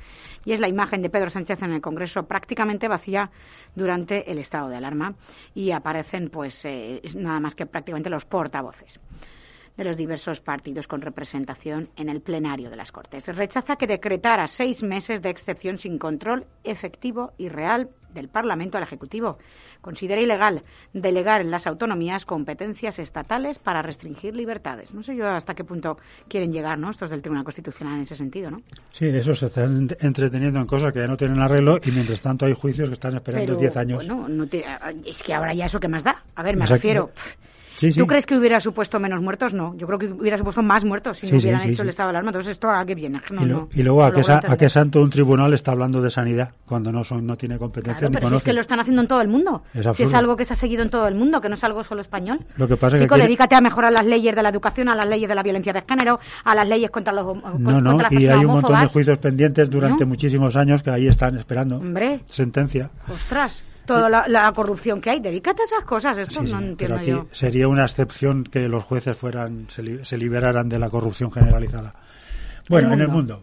Y 0.44 0.50
es 0.50 0.58
la 0.58 0.66
imagen 0.66 1.02
de 1.02 1.08
Pedro 1.08 1.30
Sánchez 1.30 1.62
en 1.62 1.70
el 1.70 1.80
Congreso 1.80 2.24
prácticamente 2.24 2.88
vacía 2.88 3.30
durante 3.76 4.28
el 4.28 4.38
estado 4.38 4.68
de 4.68 4.78
alarma. 4.78 5.14
Y 5.54 5.70
aparecen, 5.70 6.30
pues, 6.30 6.64
eh, 6.64 7.00
nada 7.14 7.38
más 7.38 7.54
que 7.54 7.64
prácticamente 7.64 8.10
los 8.10 8.24
portavoces 8.24 8.98
de 9.76 9.84
los 9.84 9.96
diversos 9.96 10.40
partidos 10.40 10.88
con 10.88 11.02
representación 11.02 11.88
en 11.96 12.08
el 12.08 12.20
plenario 12.20 12.70
de 12.70 12.76
las 12.76 12.92
Cortes. 12.92 13.26
Rechaza 13.28 13.76
que 13.76 13.86
decretara 13.86 14.48
seis 14.48 14.82
meses 14.82 15.22
de 15.22 15.30
excepción 15.30 15.78
sin 15.78 15.98
control 15.98 16.44
efectivo 16.64 17.32
y 17.38 17.48
real 17.48 17.88
del 18.14 18.28
Parlamento 18.28 18.78
al 18.78 18.84
Ejecutivo. 18.84 19.38
Considera 19.80 20.20
ilegal 20.20 20.62
delegar 20.92 21.42
en 21.42 21.50
las 21.50 21.66
autonomías 21.66 22.24
competencias 22.24 22.98
estatales 22.98 23.58
para 23.58 23.82
restringir 23.82 24.34
libertades. 24.34 24.94
No 24.94 25.02
sé 25.02 25.14
yo 25.14 25.28
hasta 25.28 25.54
qué 25.54 25.64
punto 25.64 25.98
quieren 26.26 26.52
llegar 26.52 26.78
¿no? 26.78 26.90
estos 26.90 27.10
del 27.10 27.20
Tribunal 27.20 27.44
Constitucional 27.44 27.96
en 27.96 28.00
ese 28.00 28.16
sentido. 28.16 28.50
¿no? 28.50 28.62
Sí, 28.92 29.06
eso 29.06 29.34
se 29.34 29.46
están 29.46 29.88
entreteniendo 30.00 30.58
en 30.58 30.66
cosas 30.66 30.92
que 30.92 31.00
ya 31.00 31.06
no 31.06 31.16
tienen 31.16 31.38
arreglo 31.38 31.78
y 31.84 31.90
mientras 31.92 32.20
tanto 32.20 32.46
hay 32.46 32.54
juicios 32.54 32.88
que 32.88 32.94
están 32.94 33.14
esperando 33.14 33.54
10 33.54 33.76
años. 33.76 33.98
Bueno, 33.98 34.28
no 34.28 34.44
es 35.04 35.22
que 35.22 35.34
ahora 35.34 35.54
ya 35.54 35.66
eso 35.66 35.78
que 35.78 35.88
más 35.88 36.02
da. 36.02 36.22
A 36.34 36.42
ver, 36.42 36.56
me 36.56 36.66
refiero. 36.66 37.10
¿Tú 37.78 38.06
crees 38.06 38.26
que 38.26 38.36
hubiera 38.36 38.60
supuesto 38.60 38.98
menos 38.98 39.20
muertos? 39.20 39.54
No. 39.54 39.74
Yo 39.76 39.86
creo 39.86 39.98
que 39.98 40.06
hubiera 40.06 40.38
supuesto 40.38 40.62
más 40.62 40.84
muertos 40.84 41.18
si 41.18 41.30
no 41.30 41.38
hubieran 41.38 41.68
hecho 41.68 41.82
el 41.82 41.88
estado 41.88 42.08
de 42.08 42.10
alarma. 42.10 42.30
Entonces, 42.30 42.52
¿esto 42.52 42.70
a 42.70 42.84
qué 42.84 42.94
viene? 42.94 43.20
y, 43.74 43.82
luego, 43.82 44.04
¿a, 44.04 44.12
qué, 44.12 44.68
santo 44.68 45.00
un 45.00 45.10
tribunal 45.10 45.52
está 45.54 45.72
hablando 45.72 46.00
de 46.00 46.10
sanidad 46.10 46.50
cuando 46.64 46.92
no 46.92 47.04
son 47.04 47.26
no 47.26 47.36
tiene 47.36 47.58
competencia 47.58 48.08
claro, 48.08 48.26
pero 48.26 48.36
es 48.36 48.42
que 48.42 48.52
lo 48.52 48.60
están 48.60 48.80
haciendo 48.80 49.02
en 49.02 49.08
todo 49.08 49.20
el 49.20 49.28
mundo. 49.28 49.62
Es 49.74 49.86
si 49.96 50.04
es 50.04 50.14
algo 50.14 50.36
que 50.36 50.44
se 50.44 50.54
ha 50.54 50.56
seguido 50.56 50.82
en 50.82 50.90
todo 50.90 51.06
el 51.08 51.14
mundo, 51.14 51.40
que 51.40 51.48
no 51.48 51.54
es 51.54 51.64
algo 51.64 51.84
solo 51.84 52.00
español. 52.00 52.40
Lo 52.56 52.68
que 52.68 52.76
pasa 52.76 52.98
Chico, 52.98 53.16
dedícate 53.16 53.54
a 53.54 53.60
mejorar 53.60 53.92
las 53.92 54.06
leyes 54.06 54.34
de 54.34 54.42
la 54.42 54.48
educación, 54.48 54.88
a 54.88 54.94
las 54.94 55.06
leyes 55.06 55.28
de 55.28 55.34
la 55.34 55.42
violencia 55.42 55.72
de 55.72 55.82
género, 55.86 56.20
a 56.44 56.54
las 56.54 56.68
leyes 56.68 56.90
contra 56.90 57.12
los 57.12 57.36
No, 57.58 57.80
no, 57.80 57.98
y 58.10 58.26
hay 58.26 58.44
un 58.44 58.52
montón 58.52 58.80
de 58.80 58.86
juicios 58.86 59.18
pendientes 59.18 59.70
durante 59.70 60.04
muchísimos 60.04 60.56
años 60.56 60.82
que 60.82 60.90
ahí 60.90 61.06
están 61.06 61.36
esperando. 61.36 61.76
Hombre. 61.76 62.20
Sentencia. 62.26 62.90
Ostras 63.12 63.62
toda 63.86 64.28
la, 64.28 64.52
corrupción 64.52 65.00
que 65.00 65.10
hay. 65.10 65.20
Dedícate 65.20 65.62
a 65.62 65.64
esas 65.64 65.84
cosas, 65.84 66.18
esto 66.18 66.42
no 66.42 66.58
entiendo 66.58 67.00
yo. 67.02 67.26
Sería 67.32 67.68
una 67.68 67.84
excepción 67.84 68.44
que 68.44 68.68
los 68.68 68.84
jueces 68.84 69.16
fueran 69.16 69.66
se, 69.68 70.18
liberaran 70.18 70.68
de 70.68 70.78
la 70.78 70.90
corrupción 70.90 71.30
generalizada. 71.30 71.94
Bueno, 72.68 72.92
en 72.92 73.00
el 73.00 73.08
mundo. 73.08 73.42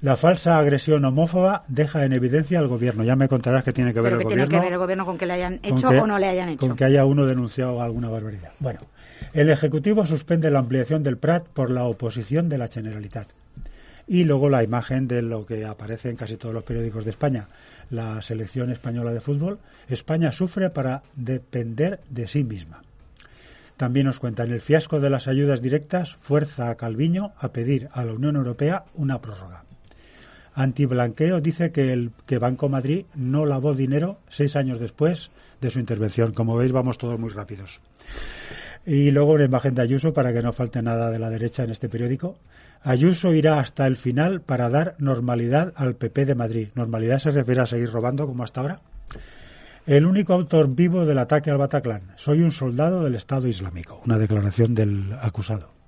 La 0.00 0.16
falsa 0.16 0.58
agresión 0.58 1.04
homófoba 1.04 1.64
deja 1.68 2.06
en 2.06 2.14
evidencia 2.14 2.58
al 2.58 2.68
gobierno. 2.68 3.04
Ya 3.04 3.16
me 3.16 3.28
contarás 3.28 3.62
qué 3.64 3.72
tiene 3.72 3.92
que 3.92 4.00
ver 4.00 4.14
el 4.14 4.22
gobierno. 4.22 4.46
tiene 4.46 4.58
que 4.58 4.64
ver 4.64 4.72
el 4.72 4.78
gobierno 4.78 5.04
con 5.04 5.18
que 5.18 5.26
le 5.26 5.34
hayan 5.34 5.60
hecho 5.62 5.88
o 5.88 6.06
no 6.06 6.18
le 6.18 6.26
hayan 6.26 6.48
hecho? 6.48 6.66
Con 6.66 6.74
que 6.74 6.84
haya 6.84 7.04
uno 7.04 7.26
denunciado 7.26 7.82
alguna 7.82 8.08
barbaridad. 8.08 8.52
Bueno, 8.60 8.80
el 9.34 9.50
Ejecutivo 9.50 10.06
suspende 10.06 10.50
la 10.50 10.60
ampliación 10.60 11.02
del 11.02 11.18
Prat 11.18 11.46
por 11.48 11.70
la 11.70 11.84
oposición 11.84 12.48
de 12.48 12.56
la 12.56 12.68
Generalitat. 12.68 13.28
Y 14.08 14.24
luego 14.24 14.48
la 14.48 14.62
imagen 14.62 15.06
de 15.06 15.20
lo 15.20 15.44
que 15.44 15.66
aparece 15.66 16.08
en 16.08 16.16
casi 16.16 16.36
todos 16.36 16.54
los 16.54 16.64
periódicos 16.64 17.04
de 17.04 17.10
España 17.10 17.46
la 17.90 18.22
selección 18.22 18.70
española 18.70 19.12
de 19.12 19.20
fútbol, 19.20 19.58
España 19.88 20.32
sufre 20.32 20.70
para 20.70 21.02
depender 21.16 22.00
de 22.08 22.26
sí 22.26 22.44
misma. 22.44 22.82
También 23.76 24.06
nos 24.06 24.18
cuentan 24.18 24.52
el 24.52 24.60
fiasco 24.60 25.00
de 25.00 25.10
las 25.10 25.26
ayudas 25.26 25.62
directas 25.62 26.16
fuerza 26.20 26.70
a 26.70 26.74
Calviño 26.74 27.32
a 27.38 27.48
pedir 27.48 27.88
a 27.92 28.04
la 28.04 28.12
Unión 28.12 28.36
Europea 28.36 28.84
una 28.94 29.20
prórroga. 29.20 29.64
Antiblanqueo 30.54 31.40
dice 31.40 31.72
que 31.72 31.92
el 31.92 32.10
que 32.26 32.38
Banco 32.38 32.68
Madrid 32.68 33.06
no 33.14 33.46
lavó 33.46 33.74
dinero 33.74 34.18
seis 34.28 34.56
años 34.56 34.78
después 34.78 35.30
de 35.60 35.70
su 35.70 35.78
intervención. 35.78 36.32
Como 36.32 36.56
veis, 36.56 36.72
vamos 36.72 36.98
todos 36.98 37.18
muy 37.18 37.30
rápidos. 37.30 37.80
Y 38.86 39.10
luego 39.10 39.32
una 39.32 39.44
imagen 39.44 39.74
de 39.74 39.82
Ayuso 39.82 40.12
para 40.12 40.32
que 40.32 40.42
no 40.42 40.52
falte 40.52 40.82
nada 40.82 41.10
de 41.10 41.18
la 41.18 41.30
derecha 41.30 41.64
en 41.64 41.70
este 41.70 41.88
periódico. 41.88 42.36
Ayuso 42.82 43.34
irá 43.34 43.60
hasta 43.60 43.86
el 43.86 43.96
final 43.96 44.40
para 44.40 44.70
dar 44.70 44.94
normalidad 44.98 45.72
al 45.76 45.96
PP 45.96 46.24
de 46.24 46.34
Madrid. 46.34 46.68
¿Normalidad 46.74 47.18
se 47.18 47.30
refiere 47.30 47.60
a 47.60 47.66
seguir 47.66 47.90
robando 47.90 48.26
como 48.26 48.42
hasta 48.42 48.62
ahora? 48.62 48.80
El 49.86 50.06
único 50.06 50.32
autor 50.32 50.74
vivo 50.74 51.04
del 51.04 51.18
ataque 51.18 51.50
al 51.50 51.58
Bataclan. 51.58 52.02
Soy 52.16 52.40
un 52.40 52.52
soldado 52.52 53.04
del 53.04 53.14
Estado 53.14 53.48
Islámico. 53.48 54.00
Una 54.06 54.18
declaración 54.18 54.74
del 54.74 55.14
acusado. 55.20 55.79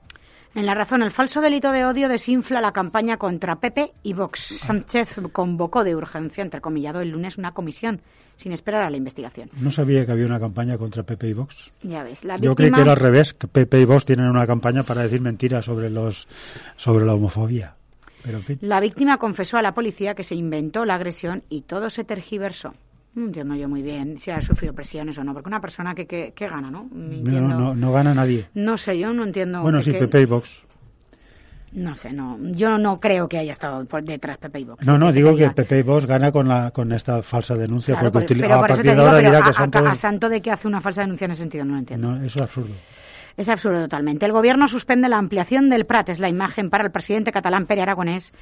En 0.55 0.67
la 0.67 0.75
razón, 0.75 1.03
el 1.03 1.11
falso 1.11 1.41
delito 1.41 1.73
de 1.73 1.87
odio 1.87 2.09
desinfla 2.09 2.61
la 2.61 2.73
campaña 2.73 3.17
contra 3.17 3.57
Pepe 3.57 3.93
y 4.03 4.13
Vox. 4.13 4.41
Sánchez 4.41 5.17
convocó 5.33 5.83
de 5.83 5.97
urgencia, 5.97 6.43
entrecomillado, 6.43 7.01
el 7.01 7.09
lunes 7.09 7.39
una 7.39 7.53
comisión 7.53 8.01
sin 8.37 8.53
esperar 8.53 8.83
a 8.83 8.91
la 8.91 8.97
investigación. 8.97 9.49
No 9.61 9.71
sabía 9.71 10.05
que 10.05 10.13
había 10.13 10.27
una 10.27 10.41
campaña 10.41 10.77
contra 10.77 11.05
Pepe 11.05 11.29
y 11.29 11.33
Vox. 11.33 11.71
Ya 11.83 12.03
ves, 12.03 12.25
la 12.25 12.37
Yo 12.37 12.55
creí 12.55 12.71
que 12.71 12.81
era 12.81 12.93
al 12.93 12.99
revés, 12.99 13.33
que 13.33 13.47
Pepe 13.47 13.81
y 13.81 13.85
Vox 13.85 14.05
tienen 14.05 14.27
una 14.27 14.47
campaña 14.47 14.83
para 14.83 15.03
decir 15.03 15.21
mentiras 15.21 15.65
sobre 15.65 15.89
los 15.89 16.29
sobre 16.77 17.05
la 17.05 17.15
homofobia. 17.15 17.75
Pero 18.23 18.39
en 18.39 18.45
fin. 18.45 18.59
La 18.61 18.81
víctima 18.81 19.19
confesó 19.19 19.57
a 19.57 19.63
la 19.63 19.73
policía 19.73 20.15
que 20.15 20.25
se 20.25 20.35
inventó 20.35 20.85
la 20.85 20.95
agresión 20.95 21.43
y 21.49 21.63
todo 21.63 21.89
se 21.89 22.05
tergiversó. 22.05 22.75
No 23.15 23.27
entiendo 23.27 23.55
yo 23.55 23.69
muy 23.69 23.83
bien 23.83 24.19
si 24.19 24.31
ha 24.31 24.41
sufrido 24.41 24.73
presiones 24.73 25.19
o 25.19 25.25
no, 25.25 25.35
porque 25.35 25.49
una 25.49 25.61
persona 25.61 25.95
que, 25.95 26.07
que, 26.07 26.49
gana, 26.49 26.71
¿no? 26.71 26.89
No, 26.93 27.75
no, 27.75 27.93
gana 27.93 28.15
nadie. 28.15 28.47
No 28.55 28.79
sé, 28.79 28.99
yo 28.99 29.13
no 29.13 29.25
entiendo. 29.25 29.61
Bueno, 29.61 29.83
sí, 29.83 29.93
Pepe 29.93 30.23
y 30.23 30.25
Vox. 30.25 30.65
No 31.73 31.95
sé, 31.95 32.13
no. 32.13 32.39
Yo 32.53 32.79
no 32.79 33.01
creo 33.01 33.29
que 33.29 33.39
haya 33.39 33.53
estado 33.53 33.85
por 33.85 34.03
detrás 34.03 34.39
Pepe 34.39 34.61
y 34.61 34.65
Vox. 34.65 34.85
No, 34.85 34.99
no, 34.99 35.13
digo 35.13 35.37
que 35.37 35.51
Pepe 35.51 35.81
y 35.81 35.83
Vox 35.83 36.07
gana 36.07 36.33
con, 36.33 36.49
la, 36.49 36.71
con 36.71 36.93
esta 36.93 37.23
falsa 37.23 37.55
denuncia, 37.55 37.95
porque 37.95 38.09
a 38.09 38.13
partir 38.13 38.37
de 38.39 38.53
ahora 39.03 39.19
dirá 39.19 39.43
que 39.43 39.53
Santo... 39.53 39.79
A, 39.79 39.95
Santo 39.95 40.29
de 40.29 40.41
que 40.41 40.51
hace 40.51 40.69
una 40.69 40.81
falsa 40.81 41.03
denuncia 41.03 41.27
en 41.27 41.31
ese 41.33 41.43
sentido, 41.43 41.65
no 41.65 41.75
lo 41.75 41.79
entiendo. 41.81 42.13
No, 42.13 42.25
eso 42.25 42.37
es 42.37 42.43
absurdo. 42.43 42.75
Es 43.37 43.49
absurdo 43.49 43.81
totalmente. 43.81 44.27
El 44.27 44.33
gobierno 44.33 44.69
suspende 44.69 45.09
la 45.09 45.19
ampliación 45.19 45.69
del 45.69 45.87
Prat, 45.87 46.11
es 46.11 46.21
la 46.21 46.29
imagen 46.29 46.71
para 46.71 46.85
el 46.85 46.91
presidente 46.91 47.33
catalán 47.33 47.67
Pere 47.67 47.83
Aragonés, 47.83 48.33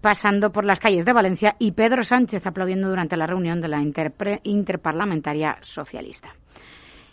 pasando 0.00 0.52
por 0.52 0.64
las 0.64 0.80
calles 0.80 1.04
de 1.04 1.12
Valencia 1.12 1.56
y 1.58 1.72
Pedro 1.72 2.04
Sánchez 2.04 2.46
aplaudiendo 2.46 2.88
durante 2.88 3.16
la 3.16 3.26
reunión 3.26 3.60
de 3.60 3.68
la 3.68 3.80
Interparlamentaria 4.42 5.56
Socialista. 5.60 6.34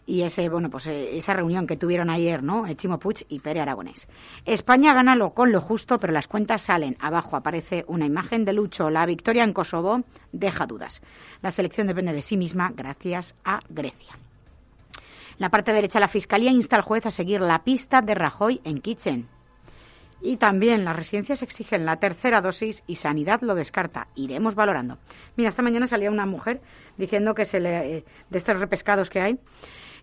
Y 0.06 0.24
ese 0.24 0.50
bueno 0.50 0.70
pues 0.70 0.88
eh, 0.88 1.16
esa 1.16 1.34
reunión 1.34 1.68
que 1.68 1.78
tuvieron 1.78 2.10
ayer 2.10 2.42
no 2.44 2.66
Chimo 2.74 2.98
Puig 2.98 3.26
y 3.30 3.40
Pere 3.40 3.62
Aragonés. 3.62 4.08
España 4.46 4.94
gana 4.94 5.16
lo 5.16 5.30
con 5.30 5.52
lo 5.52 5.62
justo 5.62 6.00
pero 6.00 6.12
las 6.12 6.28
cuentas 6.28 6.64
salen. 6.64 6.98
Abajo 7.00 7.38
aparece 7.38 7.86
una 7.88 8.06
imagen 8.06 8.44
de 8.44 8.54
Lucho. 8.54 8.90
La 8.90 9.06
victoria 9.06 9.44
en 9.44 9.54
Kosovo 9.54 10.02
deja 10.32 10.66
dudas. 10.66 11.02
La 11.42 11.52
selección 11.52 11.88
depende 11.88 12.14
de 12.14 12.22
sí 12.22 12.36
misma 12.36 12.72
gracias 12.76 13.36
a 13.46 13.62
Grecia 13.70 14.18
la 15.42 15.50
parte 15.50 15.74
derecha 15.74 16.00
la 16.00 16.08
fiscalía 16.08 16.52
insta 16.52 16.76
al 16.76 16.84
juez 16.84 17.08
a 17.08 17.12
seguir 17.12 17.42
la 17.42 17.64
pista 17.64 18.02
de 18.02 18.14
Rajoy 18.14 18.62
en 18.64 18.80
Kitchen 18.80 19.26
y 20.22 20.38
también 20.38 20.86
las 20.86 20.96
residencias 20.96 21.42
exigen 21.42 21.84
la 21.84 21.96
tercera 21.96 22.42
dosis 22.42 22.84
y 22.86 22.94
Sanidad 22.94 23.42
lo 23.42 23.56
descarta. 23.56 24.06
Iremos 24.14 24.54
valorando. 24.54 25.00
Mira, 25.38 25.50
esta 25.50 25.64
mañana 25.64 25.88
salía 25.88 26.12
una 26.12 26.28
mujer 26.28 26.62
diciendo 26.96 27.34
que 27.34 27.46
se 27.46 27.60
le, 27.60 27.98
eh, 27.98 28.04
de 28.30 28.38
estos 28.38 28.60
repescados 28.60 29.10
que 29.10 29.20
hay, 29.20 29.40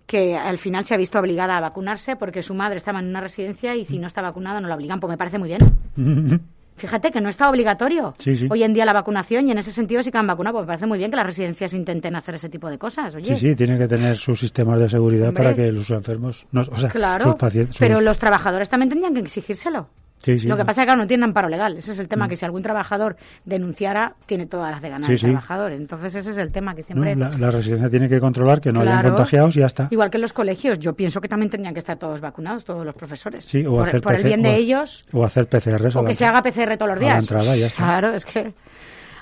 que 0.08 0.36
al 0.36 0.58
final 0.58 0.84
se 0.86 0.94
ha 0.94 0.98
visto 0.98 1.20
obligada 1.20 1.56
a 1.56 1.60
vacunarse 1.60 2.16
porque 2.16 2.42
su 2.42 2.54
madre 2.54 2.78
estaba 2.78 2.98
en 2.98 3.06
una 3.06 3.20
residencia 3.20 3.76
y 3.76 3.84
si 3.84 4.00
no 4.00 4.08
está 4.08 4.22
vacunada 4.22 4.60
no 4.60 4.66
la 4.66 4.74
obligan. 4.74 4.98
Pues 4.98 5.12
me 5.12 5.18
parece 5.18 5.38
muy 5.38 5.50
bien. 5.50 6.40
Fíjate 6.78 7.10
que 7.10 7.20
no 7.20 7.28
está 7.28 7.50
obligatorio 7.50 8.14
hoy 8.50 8.62
en 8.62 8.72
día 8.72 8.84
la 8.84 8.92
vacunación 8.92 9.48
y 9.48 9.52
en 9.52 9.58
ese 9.58 9.72
sentido 9.72 10.02
sí 10.02 10.10
que 10.10 10.18
han 10.18 10.26
vacunado. 10.26 10.54
Pues 10.54 10.62
me 10.62 10.66
parece 10.68 10.86
muy 10.86 10.98
bien 10.98 11.10
que 11.10 11.16
las 11.16 11.26
residencias 11.26 11.74
intenten 11.74 12.16
hacer 12.16 12.36
ese 12.36 12.48
tipo 12.48 12.70
de 12.70 12.78
cosas. 12.78 13.14
Sí, 13.22 13.36
sí, 13.36 13.54
tienen 13.54 13.78
que 13.78 13.88
tener 13.88 14.16
sus 14.16 14.40
sistemas 14.40 14.80
de 14.80 14.88
seguridad 14.88 15.32
para 15.32 15.54
que 15.54 15.70
los 15.70 15.90
enfermos, 15.90 16.46
no, 16.52 16.62
o 16.62 16.78
sea, 16.78 17.20
sus 17.20 17.34
pacientes. 17.34 17.76
Pero 17.78 18.00
los 18.00 18.18
trabajadores 18.18 18.68
también 18.68 18.88
tendrían 18.88 19.14
que 19.14 19.20
exigírselo. 19.20 19.88
Lo 20.26 20.56
que 20.56 20.64
pasa 20.64 20.82
es 20.82 20.90
que 20.90 20.96
no 20.96 21.06
tienen 21.06 21.24
amparo 21.24 21.48
legal. 21.48 21.76
Ese 21.76 21.92
es 21.92 21.98
el 21.98 22.08
tema, 22.08 22.28
que 22.28 22.36
si 22.36 22.44
algún 22.44 22.62
trabajador 22.62 23.16
denunciara, 23.44 24.14
tiene 24.26 24.46
todas 24.46 24.72
las 24.72 24.82
de 24.82 24.90
ganar 24.90 25.10
el 25.10 25.18
trabajador. 25.18 25.72
Entonces 25.72 26.14
ese 26.14 26.30
es 26.30 26.38
el 26.38 26.50
tema 26.50 26.74
que 26.74 26.82
siempre... 26.82 27.14
la, 27.16 27.50
residencia 27.50 27.88
tiene 27.88 28.08
que 28.08 28.20
controlar 28.20 28.60
que 28.60 28.72
no 28.72 28.80
hayan 28.80 29.02
contagiados 29.02 29.56
y 29.56 29.60
ya 29.60 29.66
está. 29.66 29.88
Igual 29.90 30.10
que 30.10 30.16
en 30.16 30.22
los 30.22 30.32
colegios. 30.32 30.78
Yo 30.78 30.92
pienso 30.92 31.20
que 31.20 31.28
también 31.28 31.50
tendrían 31.50 31.74
que 31.74 31.80
estar 31.80 31.96
todos 31.96 32.20
vacunados, 32.20 32.64
todos 32.64 32.84
los 32.84 32.94
profesores. 32.94 33.44
Sí, 33.44 33.64
o 33.64 33.76
por, 33.76 33.88
hacer 33.88 34.00
por 34.00 34.14
el 34.14 34.24
bien 34.24 34.42
de 34.42 34.56
ellos. 34.56 35.06
O 35.12 35.24
hacer 35.24 35.46
PCR. 35.46 35.96
O 35.96 36.04
que 36.04 36.14
se 36.14 36.26
haga 36.26 36.42
PCR 36.42 36.76
todos 36.76 36.92
los 36.92 37.00
días. 37.00 37.14
la 37.14 37.20
entrada, 37.20 37.56
ya 37.56 37.66
está. 37.66 37.84
Claro, 37.84 38.14
es 38.14 38.24
que... 38.24 38.52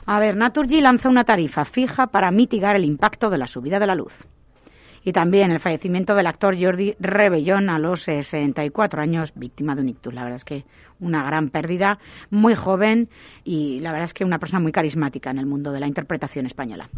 A 0.07 0.21
ver, 0.21 0.37
Naturgy 0.37 0.81
lanza 0.81 1.09
una 1.09 1.25
tarifa 1.25 1.65
fija 1.65 2.07
para 2.07 2.31
mitigar 2.31 2.77
el 2.77 2.85
impacto 2.85 3.29
de 3.29 3.39
la 3.39 3.49
subida 3.49 3.81
de 3.81 3.89
la 3.89 3.95
luz 3.97 4.25
y 5.07 5.13
también 5.13 5.53
el 5.53 5.61
fallecimiento 5.61 6.17
del 6.17 6.27
actor 6.27 6.61
Jordi 6.61 6.97
Rebellón 6.99 7.71
a 7.71 7.79
los 7.79 8.03
64 8.03 9.01
años, 9.01 9.33
víctima 9.37 9.77
de 9.77 9.83
un 9.83 9.89
ictus. 9.91 10.13
La 10.13 10.25
verdad 10.25 10.35
es 10.35 10.45
que 10.45 10.65
una 10.99 11.25
gran 11.25 11.49
pérdida, 11.49 12.01
muy 12.31 12.57
joven 12.57 13.09
y 13.45 13.79
la 13.79 13.93
verdad 13.93 14.07
es 14.07 14.15
que 14.15 14.25
una 14.25 14.41
persona 14.41 14.59
muy 14.59 14.73
carismática 14.73 15.31
en 15.31 15.39
el 15.39 15.47
mundo 15.47 15.71
de 15.71 15.79
la 15.79 15.87
interpretación 15.87 16.47
española. 16.47 16.89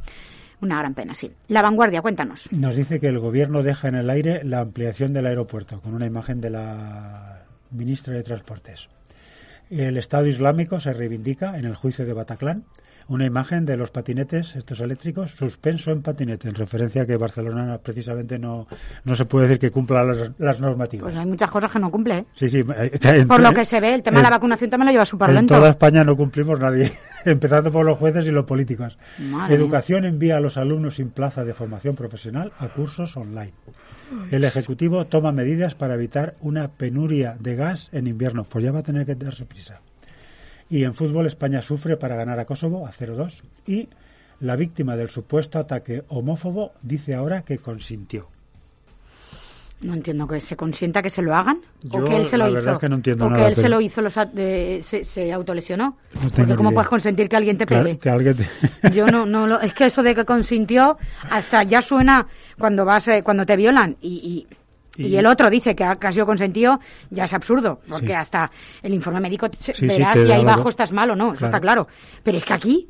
Una 0.62 0.78
gran 0.78 0.94
pena, 0.94 1.12
sí. 1.12 1.30
La 1.48 1.60
vanguardia, 1.60 2.00
cuéntanos. 2.00 2.50
Nos 2.50 2.76
dice 2.76 2.98
que 2.98 3.08
el 3.08 3.18
gobierno 3.18 3.62
deja 3.62 3.88
en 3.88 3.96
el 3.96 4.08
aire 4.08 4.42
la 4.42 4.60
ampliación 4.60 5.12
del 5.12 5.26
aeropuerto, 5.26 5.82
con 5.82 5.92
una 5.92 6.06
imagen 6.06 6.40
de 6.40 6.48
la 6.48 7.42
ministra 7.72 8.14
de 8.14 8.22
Transportes. 8.22 8.88
El 9.68 9.98
Estado 9.98 10.26
Islámico 10.26 10.80
se 10.80 10.94
reivindica 10.94 11.58
en 11.58 11.66
el 11.66 11.74
juicio 11.74 12.06
de 12.06 12.14
Bataclan 12.14 12.64
una 13.08 13.24
imagen 13.24 13.64
de 13.64 13.76
los 13.76 13.90
patinetes, 13.90 14.54
estos 14.56 14.80
eléctricos, 14.80 15.30
suspenso 15.30 15.90
en 15.90 16.02
patinete, 16.02 16.48
en 16.48 16.54
referencia 16.54 17.02
a 17.02 17.06
que 17.06 17.16
Barcelona 17.16 17.78
precisamente 17.78 18.38
no, 18.38 18.66
no 19.04 19.16
se 19.16 19.24
puede 19.24 19.48
decir 19.48 19.58
que 19.58 19.70
cumpla 19.70 20.04
las, 20.38 20.60
normativas. 20.60 21.04
Pues 21.04 21.16
hay 21.16 21.26
muchas 21.26 21.50
cosas 21.50 21.70
que 21.72 21.78
no 21.78 21.90
cumple. 21.90 22.18
¿eh? 22.18 22.24
Sí, 22.34 22.48
sí. 22.48 22.58
Eh, 22.76 23.24
por 23.26 23.40
lo 23.40 23.52
que 23.54 23.64
se 23.64 23.80
ve, 23.80 23.94
el 23.94 24.02
tema 24.02 24.18
de 24.18 24.24
la 24.24 24.30
vacunación 24.30 24.70
también 24.70 24.86
lo 24.86 24.92
lleva 24.92 25.04
súper 25.06 25.30
lento. 25.30 25.54
En 25.54 25.60
toda 25.60 25.70
España 25.70 26.04
no 26.04 26.16
cumplimos 26.16 26.60
nadie, 26.60 26.92
empezando 27.24 27.72
por 27.72 27.86
los 27.86 27.98
jueces 27.98 28.26
y 28.26 28.30
los 28.30 28.44
políticos. 28.44 28.98
Educación 29.48 30.04
envía 30.04 30.36
a 30.36 30.40
los 30.40 30.56
alumnos 30.56 30.96
sin 30.96 31.10
plaza 31.10 31.44
de 31.44 31.54
formación 31.54 31.96
profesional 31.96 32.52
a 32.58 32.68
cursos 32.68 33.16
online. 33.16 33.52
El 34.30 34.44
Ejecutivo 34.44 35.06
toma 35.06 35.32
medidas 35.32 35.74
para 35.74 35.94
evitar 35.94 36.34
una 36.40 36.68
penuria 36.68 37.36
de 37.38 37.56
gas 37.56 37.88
en 37.92 38.06
invierno. 38.06 38.44
Pues 38.44 38.64
ya 38.64 38.72
va 38.72 38.80
a 38.80 38.82
tener 38.82 39.04
que 39.06 39.14
darse 39.14 39.44
prisa. 39.44 39.80
Y 40.70 40.84
en 40.84 40.94
fútbol 40.94 41.26
España 41.26 41.62
sufre 41.62 41.96
para 41.96 42.16
ganar 42.16 42.38
a 42.38 42.44
Kosovo 42.44 42.86
a 42.86 42.92
0-2 42.92 43.42
y 43.66 43.88
la 44.40 44.56
víctima 44.56 44.96
del 44.96 45.10
supuesto 45.10 45.58
ataque 45.58 46.04
homófobo 46.08 46.72
dice 46.82 47.14
ahora 47.14 47.42
que 47.42 47.58
consintió. 47.58 48.28
No 49.80 49.94
entiendo 49.94 50.26
que 50.26 50.40
se 50.40 50.56
consienta 50.56 51.02
que 51.02 51.10
se 51.10 51.22
lo 51.22 51.34
hagan 51.36 51.60
o 51.88 52.04
que 52.04 52.16
él 52.16 52.26
se 52.26 52.36
lo 52.36 52.48
hizo. 52.48 52.78
que 52.80 52.88
no 52.88 52.96
entiendo 52.96 53.26
o 53.26 53.32
que 53.32 53.46
él 53.46 53.54
se 53.54 53.68
lo 53.68 53.80
hizo, 53.80 54.02
se, 54.10 55.32
autolesionó. 55.32 55.96
Porque 56.34 56.56
cómo 56.56 56.72
puedes 56.72 56.88
consentir 56.88 57.28
que 57.28 57.36
alguien 57.36 57.56
te 57.56 57.66
pegue. 57.66 57.96
que 57.96 58.10
alguien 58.10 58.36
Yo 58.92 59.06
no, 59.06 59.24
no, 59.24 59.60
es 59.60 59.72
que 59.74 59.86
eso 59.86 60.02
de 60.02 60.16
que 60.16 60.24
consintió 60.24 60.98
hasta 61.30 61.62
ya 61.62 61.80
suena 61.80 62.26
cuando 62.58 62.84
vas, 62.84 63.06
eh, 63.06 63.22
cuando 63.22 63.46
te 63.46 63.54
violan 63.56 63.96
y, 64.02 64.46
y, 64.50 64.56
el 64.98 65.26
otro 65.26 65.48
dice 65.48 65.74
que 65.76 65.84
ha 65.84 65.96
casi 65.96 66.20
consentido, 66.20 66.80
ya 67.10 67.24
es 67.24 67.34
absurdo, 67.34 67.80
porque 67.88 68.14
hasta 68.14 68.50
el 68.82 68.92
informe 68.94 69.20
médico 69.20 69.48
verás 69.80 70.14
si 70.14 70.32
ahí 70.32 70.42
abajo 70.42 70.68
estás 70.68 70.92
mal 70.92 71.10
o 71.10 71.16
no, 71.16 71.32
eso 71.32 71.46
está 71.46 71.60
claro. 71.60 71.86
Pero 72.22 72.38
es 72.38 72.44
que 72.44 72.52
aquí 72.52 72.88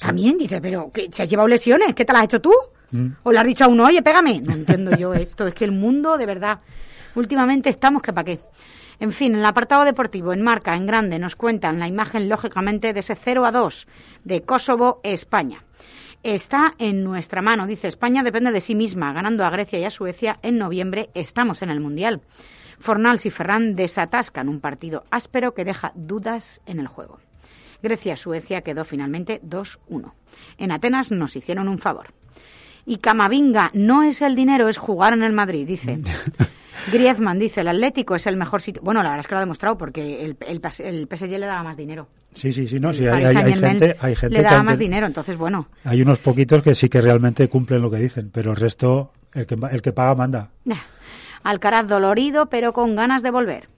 también 0.00 0.38
dice, 0.38 0.60
pero 0.60 0.90
que 0.90 1.10
se 1.12 1.22
has 1.22 1.30
llevado 1.30 1.48
lesiones, 1.48 1.94
¿qué 1.94 2.04
te 2.04 2.12
las 2.12 2.20
has 2.20 2.24
hecho 2.26 2.40
tú? 2.40 2.52
Mm. 2.92 3.06
¿O 3.22 3.32
le 3.32 3.38
has 3.38 3.46
dicho 3.46 3.64
a 3.64 3.68
uno, 3.68 3.84
oye, 3.84 4.02
pégame? 4.02 4.40
No 4.40 4.52
entiendo 4.52 4.96
yo 4.96 5.14
esto. 5.14 5.46
Es 5.46 5.54
que 5.54 5.64
el 5.64 5.72
mundo, 5.72 6.16
de 6.16 6.26
verdad, 6.26 6.58
últimamente 7.14 7.68
estamos 7.68 8.02
que 8.02 8.12
para 8.12 8.24
qué. 8.24 8.40
En 8.98 9.12
fin, 9.12 9.32
en 9.32 9.40
el 9.40 9.46
apartado 9.46 9.84
deportivo, 9.84 10.32
en 10.32 10.42
marca, 10.42 10.74
en 10.74 10.86
grande, 10.86 11.18
nos 11.18 11.36
cuentan 11.36 11.78
la 11.78 11.88
imagen, 11.88 12.28
lógicamente, 12.28 12.92
de 12.92 13.00
ese 13.00 13.14
0 13.14 13.46
a 13.46 13.52
2 13.52 13.86
de 14.24 14.42
Kosovo-España. 14.42 15.62
Está 16.22 16.74
en 16.78 17.02
nuestra 17.02 17.40
mano, 17.40 17.66
dice 17.66 17.88
España 17.88 18.22
depende 18.22 18.52
de 18.52 18.60
sí 18.60 18.74
misma, 18.74 19.12
ganando 19.14 19.44
a 19.44 19.50
Grecia 19.50 19.78
y 19.78 19.84
a 19.84 19.90
Suecia 19.90 20.38
en 20.42 20.58
noviembre, 20.58 21.08
estamos 21.14 21.62
en 21.62 21.70
el 21.70 21.80
Mundial. 21.80 22.20
Fornals 22.78 23.24
y 23.24 23.30
Ferran 23.30 23.74
desatascan 23.74 24.48
un 24.50 24.60
partido 24.60 25.04
áspero 25.10 25.54
que 25.54 25.64
deja 25.64 25.92
dudas 25.94 26.60
en 26.66 26.78
el 26.78 26.88
juego. 26.88 27.18
Grecia-Suecia 27.82 28.60
quedó 28.60 28.84
finalmente 28.84 29.40
2-1. 29.42 30.12
En 30.58 30.72
Atenas 30.72 31.10
nos 31.10 31.36
hicieron 31.36 31.68
un 31.68 31.78
favor. 31.78 32.12
Y 32.84 32.98
Camavinga 32.98 33.70
no 33.72 34.02
es 34.02 34.20
el 34.20 34.34
dinero, 34.34 34.68
es 34.68 34.76
jugar 34.76 35.14
en 35.14 35.22
el 35.22 35.32
Madrid, 35.32 35.66
dice. 35.66 36.00
Griezmann 36.92 37.38
dice, 37.38 37.62
el 37.62 37.68
Atlético 37.68 38.14
es 38.14 38.26
el 38.26 38.36
mejor 38.36 38.60
sitio. 38.60 38.82
Bueno, 38.82 39.02
la 39.02 39.10
verdad 39.10 39.20
es 39.20 39.26
que 39.26 39.34
lo 39.34 39.38
ha 39.38 39.40
demostrado 39.40 39.78
porque 39.78 40.22
el, 40.24 40.36
el, 40.40 40.60
el 40.78 41.08
PSG 41.08 41.30
le 41.30 41.46
daba 41.46 41.62
más 41.62 41.76
dinero. 41.76 42.08
Sí, 42.34 42.52
sí, 42.52 42.68
sí, 42.68 42.78
no, 42.78 42.92
sí, 42.94 43.06
hay, 43.06 43.34
gente, 43.34 43.96
hay 44.00 44.14
gente 44.14 44.36
le 44.36 44.42
daba 44.42 44.62
más 44.62 44.78
dinero, 44.78 45.06
entonces 45.06 45.36
bueno. 45.36 45.66
Hay 45.84 46.00
unos 46.00 46.20
poquitos 46.20 46.62
que 46.62 46.74
sí 46.74 46.88
que 46.88 47.00
realmente 47.00 47.48
cumplen 47.48 47.82
lo 47.82 47.90
que 47.90 47.98
dicen, 47.98 48.30
pero 48.32 48.52
el 48.52 48.56
resto, 48.56 49.12
el 49.34 49.46
que, 49.46 49.56
el 49.70 49.82
que 49.82 49.92
paga 49.92 50.14
manda. 50.14 50.48
Alcaraz 51.42 51.88
dolorido, 51.88 52.46
pero 52.46 52.72
con 52.72 52.94
ganas 52.94 53.22
de 53.22 53.30
volver. 53.30 53.68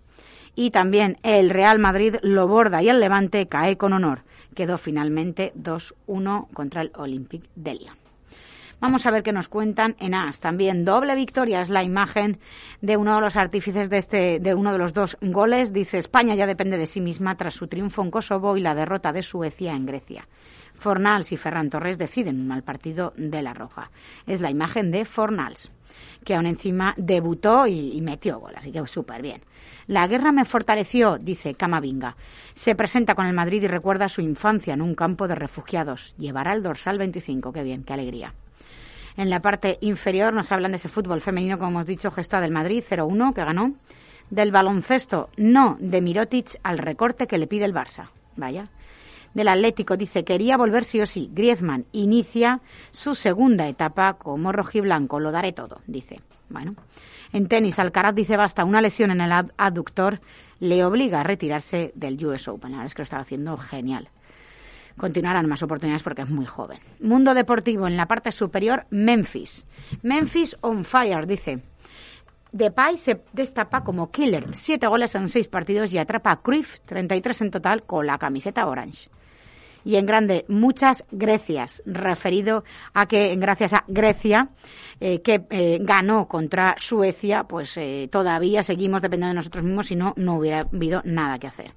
Y 0.54 0.70
también 0.70 1.16
el 1.22 1.50
Real 1.50 1.78
Madrid 1.78 2.16
lo 2.22 2.46
borda 2.46 2.82
y 2.82 2.88
el 2.88 3.00
Levante 3.00 3.46
cae 3.46 3.76
con 3.76 3.92
honor. 3.92 4.20
Quedó 4.54 4.76
finalmente 4.76 5.52
2-1 5.56 6.48
contra 6.52 6.82
el 6.82 6.92
Olympique 6.94 7.48
de 7.56 7.74
Lyon. 7.74 8.01
Vamos 8.82 9.06
a 9.06 9.12
ver 9.12 9.22
qué 9.22 9.30
nos 9.30 9.46
cuentan 9.46 9.94
en 10.00 10.12
AS. 10.12 10.40
También 10.40 10.84
doble 10.84 11.14
victoria 11.14 11.60
es 11.60 11.70
la 11.70 11.84
imagen 11.84 12.40
de 12.80 12.96
uno 12.96 13.14
de 13.14 13.20
los 13.20 13.36
artífices 13.36 13.88
de, 13.88 13.98
este, 13.98 14.40
de 14.40 14.56
uno 14.56 14.72
de 14.72 14.78
los 14.78 14.92
dos 14.92 15.16
goles. 15.20 15.72
Dice 15.72 15.98
España 15.98 16.34
ya 16.34 16.48
depende 16.48 16.76
de 16.76 16.86
sí 16.86 17.00
misma 17.00 17.36
tras 17.36 17.54
su 17.54 17.68
triunfo 17.68 18.02
en 18.02 18.10
Kosovo 18.10 18.56
y 18.56 18.60
la 18.60 18.74
derrota 18.74 19.12
de 19.12 19.22
Suecia 19.22 19.70
en 19.70 19.86
Grecia. 19.86 20.26
Fornals 20.80 21.30
y 21.30 21.36
Ferran 21.36 21.70
Torres 21.70 21.96
deciden 21.96 22.40
un 22.40 22.48
mal 22.48 22.64
partido 22.64 23.14
de 23.16 23.40
la 23.40 23.54
Roja. 23.54 23.88
Es 24.26 24.40
la 24.40 24.50
imagen 24.50 24.90
de 24.90 25.04
Fornals, 25.04 25.70
que 26.24 26.34
aún 26.34 26.46
encima 26.46 26.92
debutó 26.96 27.68
y, 27.68 28.00
metió 28.00 28.40
gol, 28.40 28.54
así 28.56 28.72
que 28.72 28.84
súper 28.88 29.22
bien. 29.22 29.42
La 29.86 30.08
guerra 30.08 30.32
me 30.32 30.44
fortaleció, 30.44 31.18
dice 31.18 31.54
Camavinga. 31.54 32.16
Se 32.56 32.74
presenta 32.74 33.14
con 33.14 33.26
el 33.26 33.32
Madrid 33.32 33.62
y 33.62 33.68
recuerda 33.68 34.08
su 34.08 34.22
infancia 34.22 34.74
en 34.74 34.82
un 34.82 34.96
campo 34.96 35.28
de 35.28 35.36
refugiados. 35.36 36.16
Llevará 36.18 36.52
el 36.52 36.64
dorsal 36.64 36.98
25, 36.98 37.52
qué 37.52 37.62
bien, 37.62 37.84
qué 37.84 37.92
alegría. 37.92 38.32
En 39.16 39.30
la 39.30 39.40
parte 39.40 39.78
inferior 39.80 40.32
nos 40.32 40.52
hablan 40.52 40.72
de 40.72 40.76
ese 40.76 40.88
fútbol 40.88 41.20
femenino, 41.20 41.58
como 41.58 41.70
hemos 41.70 41.86
dicho, 41.86 42.10
gesta 42.10 42.40
del 42.40 42.50
Madrid 42.50 42.82
0-1 42.88 43.34
que 43.34 43.44
ganó. 43.44 43.72
Del 44.30 44.50
baloncesto, 44.50 45.28
no, 45.36 45.76
de 45.78 46.00
Mirotic 46.00 46.58
al 46.62 46.78
recorte 46.78 47.26
que 47.26 47.36
le 47.36 47.46
pide 47.46 47.66
el 47.66 47.74
Barça. 47.74 48.08
Vaya. 48.36 48.68
Del 49.34 49.48
Atlético 49.48 49.96
dice 49.96 50.24
quería 50.24 50.56
volver 50.56 50.84
sí 50.84 51.00
o 51.00 51.06
sí. 51.06 51.30
Griezmann 51.32 51.84
inicia 51.92 52.60
su 52.90 53.14
segunda 53.14 53.68
etapa 53.68 54.14
como 54.14 54.52
rojiblanco. 54.52 55.20
Lo 55.20 55.32
daré 55.32 55.52
todo, 55.52 55.80
dice. 55.86 56.20
Bueno. 56.48 56.74
En 57.34 57.48
tenis, 57.48 57.78
Alcaraz 57.78 58.14
dice 58.14 58.36
basta. 58.36 58.64
Una 58.64 58.82
lesión 58.82 59.10
en 59.10 59.20
el 59.20 59.32
aductor 59.56 60.20
le 60.60 60.84
obliga 60.84 61.20
a 61.20 61.24
retirarse 61.24 61.92
del 61.94 62.24
US 62.24 62.48
Open. 62.48 62.72
La 62.72 62.78
verdad 62.78 62.86
es 62.86 62.94
que 62.94 63.02
lo 63.02 63.04
estaba 63.04 63.22
haciendo 63.22 63.56
genial 63.56 64.08
continuarán 65.02 65.48
más 65.48 65.64
oportunidades 65.64 66.04
porque 66.04 66.22
es 66.22 66.30
muy 66.30 66.46
joven. 66.46 66.78
Mundo 67.00 67.34
deportivo 67.34 67.88
en 67.88 67.96
la 67.96 68.06
parte 68.06 68.30
superior, 68.30 68.84
Memphis. 68.90 69.66
Memphis 70.04 70.56
on 70.60 70.84
fire, 70.84 71.26
dice. 71.26 71.58
Depay 72.52 72.98
se 72.98 73.20
destapa 73.32 73.82
como 73.82 74.12
killer, 74.12 74.54
siete 74.54 74.86
goles 74.86 75.12
en 75.16 75.28
seis 75.28 75.48
partidos 75.48 75.92
y 75.92 75.98
atrapa 75.98 76.30
a 76.30 76.36
Cruyff, 76.36 76.78
33 76.86 77.40
en 77.40 77.50
total, 77.50 77.82
con 77.82 78.06
la 78.06 78.16
camiseta 78.16 78.64
orange. 78.64 79.08
Y 79.84 79.96
en 79.96 80.06
grande, 80.06 80.44
muchas 80.46 81.02
Grecias, 81.10 81.82
referido 81.84 82.62
a 82.94 83.06
que 83.06 83.34
gracias 83.34 83.72
a 83.72 83.82
Grecia, 83.88 84.50
eh, 85.00 85.20
que 85.20 85.42
eh, 85.50 85.78
ganó 85.80 86.28
contra 86.28 86.76
Suecia, 86.78 87.42
pues 87.42 87.76
eh, 87.76 88.08
todavía 88.08 88.62
seguimos 88.62 89.02
dependiendo 89.02 89.30
de 89.30 89.38
nosotros 89.40 89.64
mismos, 89.64 89.88
si 89.88 89.96
no, 89.96 90.12
no 90.14 90.36
hubiera 90.36 90.60
habido 90.60 91.02
nada 91.04 91.40
que 91.40 91.48
hacer. 91.48 91.72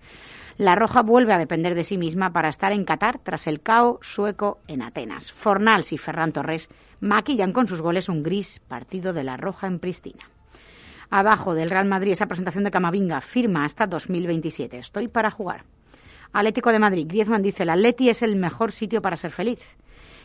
La 0.58 0.76
Roja 0.76 1.02
vuelve 1.02 1.34
a 1.34 1.38
depender 1.38 1.76
de 1.76 1.84
sí 1.84 1.98
misma 1.98 2.32
para 2.32 2.48
estar 2.48 2.72
en 2.72 2.86
Qatar 2.86 3.20
tras 3.20 3.46
el 3.48 3.60
cao 3.60 4.00
sueco 4.02 4.60
en 4.70 4.82
Atenas. 4.82 5.34
Fornals 5.34 5.92
y 5.92 5.98
Ferran 5.98 6.32
Torres 6.32 6.70
maquillan 7.02 7.52
con 7.52 7.68
sus 7.68 7.82
goles 7.82 8.08
un 8.08 8.24
gris 8.24 8.62
partido 8.66 9.12
de 9.12 9.26
La 9.26 9.36
Roja 9.36 9.68
en 9.68 9.80
Pristina. 9.80 10.24
Abajo 11.10 11.56
del 11.56 11.70
Real 11.70 11.88
Madrid 11.88 12.14
esa 12.14 12.28
presentación 12.28 12.64
de 12.64 12.72
Camavinga 12.72 13.20
firma 13.20 13.66
hasta 13.66 13.86
2027. 13.86 14.78
Estoy 14.78 15.10
para 15.10 15.30
jugar. 15.30 15.64
Atlético 16.32 16.72
de 16.72 16.80
Madrid. 16.80 17.06
Griezmann 17.08 17.42
dice, 17.42 17.64
el 17.64 17.70
Atleti 17.70 18.10
es 18.10 18.22
el 18.22 18.38
mejor 18.38 18.72
sitio 18.72 19.02
para 19.02 19.18
ser 19.18 19.32
feliz. 19.32 19.76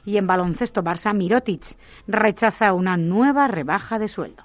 Y 0.05 0.17
en 0.17 0.29
baloncesto 0.29 0.85
Barça, 0.85 1.13
Mirotic 1.13 1.77
rechaza 2.07 2.73
una 2.73 2.97
nueva 2.97 3.49
rebaja 3.49 3.99
de 3.99 4.07
sueldo. 4.07 4.45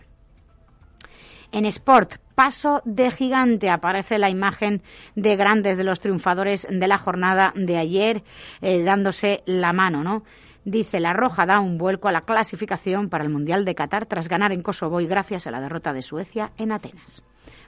En 1.52 1.65
Sport, 1.65 2.15
paso 2.36 2.82
de 2.86 3.10
gigante. 3.10 3.69
Aparece 3.69 4.19
la 4.19 4.30
imagen 4.30 4.82
de 5.15 5.36
grandes 5.36 5.78
de 5.78 5.84
los 5.84 6.02
triunfadores 6.02 6.67
de 6.69 6.88
la 6.88 6.98
jornada 6.98 7.54
de 7.56 7.78
ayer 7.78 8.24
eh, 8.62 8.84
dándose 8.84 9.41
la 9.45 9.74
mano, 9.74 10.04
¿no? 10.04 10.24
Dice, 10.65 11.00
la 11.00 11.13
Roja 11.13 11.45
da 11.45 11.60
un 11.60 11.78
vuelco 11.78 12.08
a 12.08 12.12
la 12.12 12.21
clasificación 12.21 13.10
para 13.10 13.24
el 13.24 13.30
Mundial 13.30 13.65
de 13.65 13.76
Qatar 13.76 14.08
tras 14.08 14.28
ganar 14.28 14.52
en 14.52 14.63
Kosovo 14.63 15.00
y 15.00 15.06
gracias 15.06 15.45
a 15.45 15.52
la 15.52 15.62
derrota 15.62 15.93
de 15.93 16.02
Suecia 16.02 16.52
en 16.58 16.71
Atenas. 16.71 17.24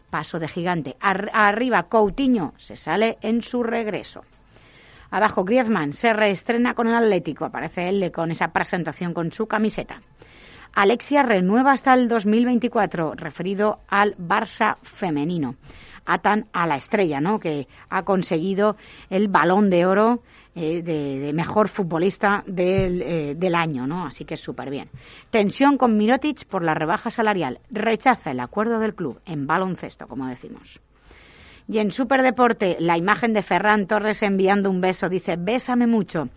Paso 0.09 0.39
de 0.39 0.47
gigante. 0.47 0.97
arriba, 0.99 1.83
Coutinho 1.83 2.53
se 2.57 2.75
sale 2.75 3.17
en 3.21 3.43
su 3.43 3.61
regreso. 3.61 4.23
Abajo, 5.11 5.43
Griezmann 5.43 5.93
se 5.93 6.11
reestrena 6.11 6.73
con 6.73 6.87
el 6.87 6.95
Atlético. 6.95 7.45
Aparece 7.45 7.87
él 7.87 8.11
con 8.11 8.31
esa 8.31 8.49
presentación 8.49 9.13
con 9.13 9.31
su 9.31 9.47
camiseta. 9.47 10.01
Alexia 10.73 11.23
renueva 11.23 11.71
hasta 11.71 11.93
el 11.93 12.07
2024, 12.07 13.13
referido 13.15 13.79
al 13.87 14.15
Barça 14.17 14.77
femenino. 14.81 15.55
Atan 16.05 16.47
a 16.53 16.65
la 16.67 16.77
estrella, 16.77 17.19
¿no? 17.19 17.39
Que 17.39 17.67
ha 17.89 18.03
conseguido 18.03 18.77
el 19.09 19.27
balón 19.27 19.69
de 19.69 19.85
oro 19.85 20.21
eh, 20.55 20.81
de, 20.81 21.33
mejor 21.33 21.67
futbolista 21.67 22.43
del, 22.47 23.01
eh, 23.01 23.35
del 23.35 23.55
año, 23.55 23.85
¿no? 23.85 24.05
Así 24.05 24.23
que 24.25 24.35
es 24.35 24.39
súper 24.39 24.69
bien. 24.69 24.89
Tensión 25.29 25.77
con 25.77 25.97
Mirotic 25.97 26.45
por 26.45 26.63
la 26.63 26.73
rebaja 26.73 27.11
salarial. 27.11 27.59
Rechaza 27.69 28.31
el 28.31 28.39
acuerdo 28.39 28.79
del 28.79 28.95
club 28.95 29.19
en 29.25 29.45
baloncesto, 29.45 30.07
como 30.07 30.27
decimos. 30.27 30.81
Y 31.69 31.79
en 31.79 31.91
Superdeporte, 31.91 32.77
la 32.79 32.97
imagen 32.97 33.33
de 33.33 33.43
Ferran 33.43 33.87
Torres 33.87 34.23
enviando 34.23 34.69
un 34.69 34.79
beso. 34.79 35.09
Dice, 35.09 35.35
bésame 35.37 35.85
mucho. 35.85 36.29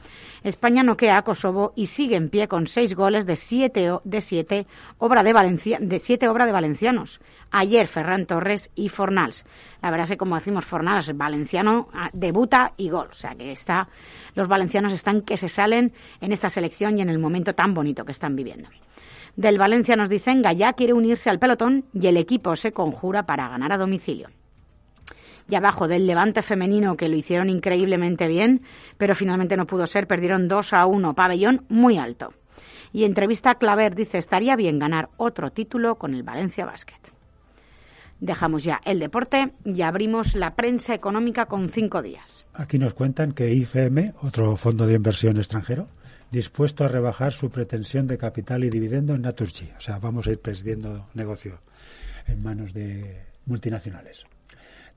España 0.42 0.82
noquea 0.82 1.18
a 1.18 1.22
Kosovo 1.22 1.72
y 1.76 1.86
sigue 1.86 2.16
en 2.16 2.30
pie 2.30 2.48
con 2.48 2.66
seis 2.66 2.96
goles 2.96 3.26
de 3.26 3.36
siete, 3.36 3.92
de 4.02 4.20
siete, 4.22 4.66
obra 4.98 5.22
de, 5.22 5.32
Valencia, 5.32 5.78
de 5.80 6.00
siete 6.00 6.28
obra 6.28 6.46
de 6.46 6.52
valencianos. 6.52 7.20
Ayer 7.52 7.86
Ferran 7.86 8.26
Torres 8.26 8.72
y 8.74 8.88
Fornals. 8.88 9.44
La 9.80 9.92
verdad 9.92 10.04
es 10.04 10.10
que 10.10 10.16
como 10.16 10.34
decimos 10.34 10.64
Fornals, 10.64 11.16
valenciano 11.16 11.88
ah, 11.94 12.10
debuta 12.12 12.72
y 12.76 12.88
gol. 12.88 13.08
O 13.12 13.14
sea 13.14 13.36
que 13.36 13.52
está, 13.52 13.88
los 14.34 14.48
valencianos 14.48 14.92
están 14.92 15.22
que 15.22 15.36
se 15.36 15.48
salen 15.48 15.92
en 16.20 16.32
esta 16.32 16.50
selección 16.50 16.98
y 16.98 17.02
en 17.02 17.08
el 17.08 17.20
momento 17.20 17.54
tan 17.54 17.72
bonito 17.72 18.04
que 18.04 18.12
están 18.12 18.34
viviendo. 18.34 18.68
Del 19.36 19.58
Valencia 19.58 19.94
nos 19.94 20.10
dicen 20.10 20.42
Gallá 20.42 20.72
quiere 20.72 20.92
unirse 20.92 21.30
al 21.30 21.38
pelotón 21.38 21.84
y 21.94 22.08
el 22.08 22.16
equipo 22.16 22.56
se 22.56 22.72
conjura 22.72 23.26
para 23.26 23.48
ganar 23.48 23.72
a 23.72 23.78
domicilio 23.78 24.28
y 25.50 25.54
abajo 25.54 25.88
del 25.88 26.06
Levante 26.06 26.42
femenino 26.42 26.96
que 26.96 27.08
lo 27.08 27.16
hicieron 27.16 27.50
increíblemente 27.50 28.28
bien, 28.28 28.62
pero 28.96 29.14
finalmente 29.14 29.56
no 29.56 29.66
pudo 29.66 29.86
ser, 29.86 30.06
perdieron 30.06 30.48
2 30.48 30.72
a 30.72 30.86
1, 30.86 31.14
pabellón 31.14 31.64
muy 31.68 31.98
alto. 31.98 32.32
Y 32.92 33.04
entrevista 33.04 33.50
a 33.50 33.54
Claver 33.56 33.94
dice, 33.94 34.18
estaría 34.18 34.56
bien 34.56 34.78
ganar 34.78 35.10
otro 35.16 35.50
título 35.50 35.96
con 35.96 36.14
el 36.14 36.22
Valencia 36.22 36.64
Basket. 36.64 37.00
Dejamos 38.20 38.64
ya 38.64 38.80
el 38.84 38.98
deporte 38.98 39.52
y 39.64 39.80
abrimos 39.82 40.34
la 40.34 40.54
prensa 40.54 40.94
económica 40.94 41.46
con 41.46 41.70
cinco 41.70 42.02
días. 42.02 42.44
Aquí 42.52 42.78
nos 42.78 42.94
cuentan 42.94 43.32
que 43.32 43.52
IFM, 43.52 44.14
otro 44.22 44.56
fondo 44.56 44.86
de 44.86 44.94
inversión 44.94 45.38
extranjero, 45.38 45.88
dispuesto 46.30 46.84
a 46.84 46.88
rebajar 46.88 47.32
su 47.32 47.50
pretensión 47.50 48.06
de 48.06 48.18
capital 48.18 48.62
y 48.64 48.70
dividendo 48.70 49.14
en 49.14 49.22
Naturgy. 49.22 49.70
O 49.76 49.80
sea, 49.80 49.98
vamos 49.98 50.26
a 50.26 50.32
ir 50.32 50.40
presidiendo 50.40 51.08
negocio 51.14 51.60
en 52.26 52.42
manos 52.42 52.74
de 52.74 53.24
multinacionales. 53.46 54.26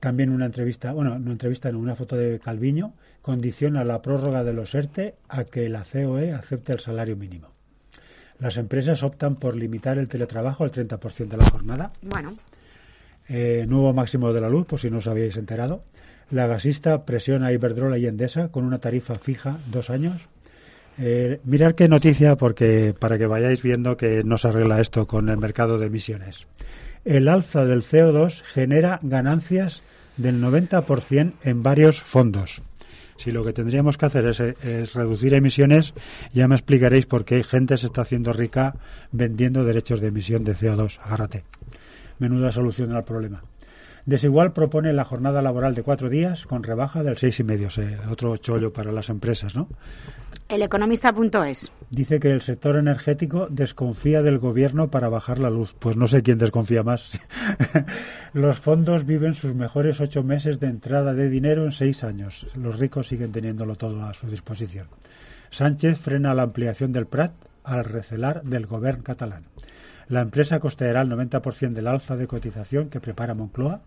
También 0.04 0.32
una 0.32 0.44
entrevista, 0.44 0.92
bueno, 0.92 1.14
una 1.14 1.32
entrevista 1.32 1.70
en 1.70 1.76
una 1.76 1.96
foto 1.96 2.14
de 2.14 2.38
Calviño, 2.38 2.92
condiciona 3.22 3.84
la 3.84 4.02
prórroga 4.02 4.44
de 4.44 4.52
los 4.52 4.74
ERTE 4.74 5.14
a 5.30 5.44
que 5.44 5.70
la 5.70 5.82
COE 5.82 6.34
acepte 6.34 6.74
el 6.74 6.78
salario 6.78 7.16
mínimo. 7.16 7.48
Las 8.38 8.58
empresas 8.58 9.02
optan 9.02 9.36
por 9.36 9.56
limitar 9.56 9.96
el 9.96 10.10
teletrabajo 10.10 10.62
al 10.62 10.72
30% 10.72 11.28
de 11.28 11.36
la 11.38 11.46
jornada. 11.46 11.90
Bueno. 12.02 12.36
Eh, 13.30 13.64
nuevo 13.66 13.94
máximo 13.94 14.34
de 14.34 14.42
la 14.42 14.50
luz, 14.50 14.66
por 14.66 14.78
si 14.78 14.90
no 14.90 14.98
os 14.98 15.06
habíais 15.06 15.38
enterado. 15.38 15.84
La 16.30 16.46
gasista 16.46 17.06
presiona 17.06 17.46
a 17.46 17.52
Iberdrola 17.54 17.96
y 17.96 18.04
Endesa 18.04 18.48
con 18.48 18.66
una 18.66 18.80
tarifa 18.80 19.14
fija 19.14 19.56
dos 19.70 19.88
años. 19.88 20.28
Eh, 20.98 21.40
mirar 21.44 21.74
qué 21.74 21.88
noticia, 21.88 22.36
porque 22.36 22.92
para 22.92 23.16
que 23.16 23.26
vayáis 23.26 23.62
viendo 23.62 23.96
que 23.96 24.22
no 24.22 24.36
se 24.36 24.48
arregla 24.48 24.82
esto 24.82 25.06
con 25.06 25.30
el 25.30 25.38
mercado 25.38 25.78
de 25.78 25.86
emisiones. 25.86 26.46
El 27.06 27.28
alza 27.28 27.64
del 27.64 27.82
CO2 27.82 28.42
genera 28.42 28.98
ganancias 29.02 29.82
del 30.16 30.42
90% 30.42 31.32
en 31.42 31.62
varios 31.62 32.02
fondos. 32.02 32.62
Si 33.16 33.30
lo 33.30 33.44
que 33.44 33.52
tendríamos 33.52 33.96
que 33.96 34.06
hacer 34.06 34.26
es, 34.26 34.94
reducir 34.94 35.34
emisiones, 35.34 35.94
ya 36.32 36.48
me 36.48 36.56
explicaréis 36.56 37.06
por 37.06 37.24
qué 37.24 37.44
gente 37.44 37.78
se 37.78 37.86
está 37.86 38.02
haciendo 38.02 38.32
rica 38.32 38.74
vendiendo 39.12 39.64
derechos 39.64 40.00
de 40.00 40.08
emisión 40.08 40.44
de 40.44 40.54
CO2. 40.54 40.98
Agárrate. 41.00 41.44
Menuda 42.18 42.52
solución 42.52 42.92
al 42.92 43.04
problema. 43.04 43.44
Desigual 44.06 44.52
propone 44.52 44.92
la 44.92 45.04
jornada 45.04 45.40
laboral 45.40 45.74
de 45.74 45.82
cuatro 45.82 46.10
días 46.10 46.44
con 46.44 46.62
rebaja 46.62 47.02
del 47.02 47.16
seis 47.16 47.40
y 47.40 47.44
medio. 47.44 47.68
otro 48.10 48.36
chollo 48.36 48.72
para 48.72 48.92
las 48.92 49.08
empresas, 49.08 49.54
¿no? 49.54 49.68
El 50.48 50.60
economista.es. 50.60 51.72
Dice 51.90 52.20
que 52.20 52.30
el 52.30 52.42
sector 52.42 52.76
energético 52.76 53.48
desconfía 53.50 54.22
del 54.22 54.38
gobierno 54.38 54.90
para 54.90 55.08
bajar 55.08 55.38
la 55.38 55.48
luz. 55.48 55.74
Pues 55.78 55.96
no 55.96 56.06
sé 56.06 56.22
quién 56.22 56.36
desconfía 56.36 56.82
más. 56.82 57.18
Los 58.34 58.58
fondos 58.58 59.06
viven 59.06 59.34
sus 59.34 59.54
mejores 59.54 60.02
ocho 60.02 60.22
meses 60.22 60.60
de 60.60 60.66
entrada 60.66 61.14
de 61.14 61.30
dinero 61.30 61.64
en 61.64 61.72
seis 61.72 62.04
años. 62.04 62.46
Los 62.54 62.78
ricos 62.78 63.08
siguen 63.08 63.32
teniéndolo 63.32 63.74
todo 63.74 64.04
a 64.04 64.12
su 64.12 64.26
disposición. 64.28 64.86
Sánchez 65.50 65.98
frena 65.98 66.34
la 66.34 66.42
ampliación 66.42 66.92
del 66.92 67.06
Prat 67.06 67.32
al 67.62 67.84
recelar 67.84 68.42
del 68.42 68.66
gobierno 68.66 69.02
catalán. 69.02 69.44
La 70.08 70.20
empresa 70.20 70.60
costeará 70.60 71.00
el 71.00 71.08
90% 71.08 71.72
del 71.72 71.86
alza 71.86 72.16
de 72.16 72.26
cotización 72.26 72.90
que 72.90 73.00
prepara 73.00 73.34
Moncloa. 73.34 73.80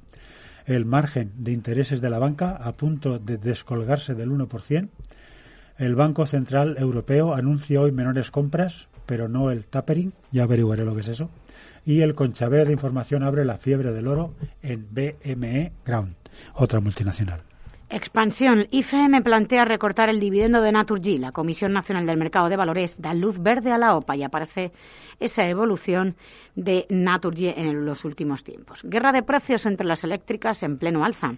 El 0.66 0.86
margen 0.86 1.32
de 1.38 1.52
intereses 1.52 2.02
de 2.02 2.10
la 2.10 2.18
banca 2.18 2.56
a 2.56 2.72
punto 2.74 3.20
de 3.20 3.38
descolgarse 3.38 4.16
del 4.16 4.32
1%. 4.32 4.90
El 5.78 5.94
Banco 5.94 6.26
Central 6.26 6.76
Europeo 6.80 7.36
anuncia 7.36 7.80
hoy 7.82 7.92
menores 7.92 8.32
compras, 8.32 8.88
pero 9.06 9.28
no 9.30 9.52
el 9.52 9.68
tapering, 9.68 10.12
ya 10.32 10.44
averiguaré 10.44 10.84
lo 10.84 10.96
que 10.96 11.02
es 11.02 11.08
eso. 11.08 11.30
Y 11.86 12.02
el 12.02 12.16
conchabeo 12.16 12.66
de 12.66 12.74
información 12.74 13.22
abre 13.22 13.46
la 13.46 13.58
fiebre 13.58 13.92
del 13.92 14.08
oro 14.08 14.34
en 14.64 14.88
BME 14.90 15.74
Ground, 15.86 16.16
otra 16.56 16.80
multinacional. 16.80 17.42
Expansión. 17.90 18.68
IFM 18.72 19.22
plantea 19.22 19.66
recortar 19.66 20.10
el 20.10 20.20
dividendo 20.20 20.62
de 20.62 20.72
Naturgy. 20.72 21.20
La 21.20 21.32
Comisión 21.32 21.74
Nacional 21.74 22.08
del 22.08 22.18
Mercado 22.18 22.50
de 22.50 22.58
Valores 22.58 23.00
da 23.00 23.14
luz 23.14 23.40
verde 23.40 23.72
a 23.72 23.78
la 23.78 23.96
OPA 23.96 24.18
y 24.18 24.24
aparece 24.24 24.74
esa 25.20 25.48
evolución 25.48 26.18
de 26.56 26.88
Naturgy 26.90 27.54
en 27.56 27.86
los 27.86 28.04
últimos 28.04 28.44
tiempos. 28.44 28.82
Guerra 28.84 29.12
de 29.12 29.24
precios 29.24 29.68
entre 29.68 29.86
las 29.86 30.04
eléctricas 30.04 30.64
en 30.64 30.80
pleno 30.80 31.06
alza. 31.06 31.36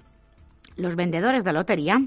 Los 0.77 0.95
vendedores 0.95 1.43
de 1.43 1.53
lotería 1.53 2.01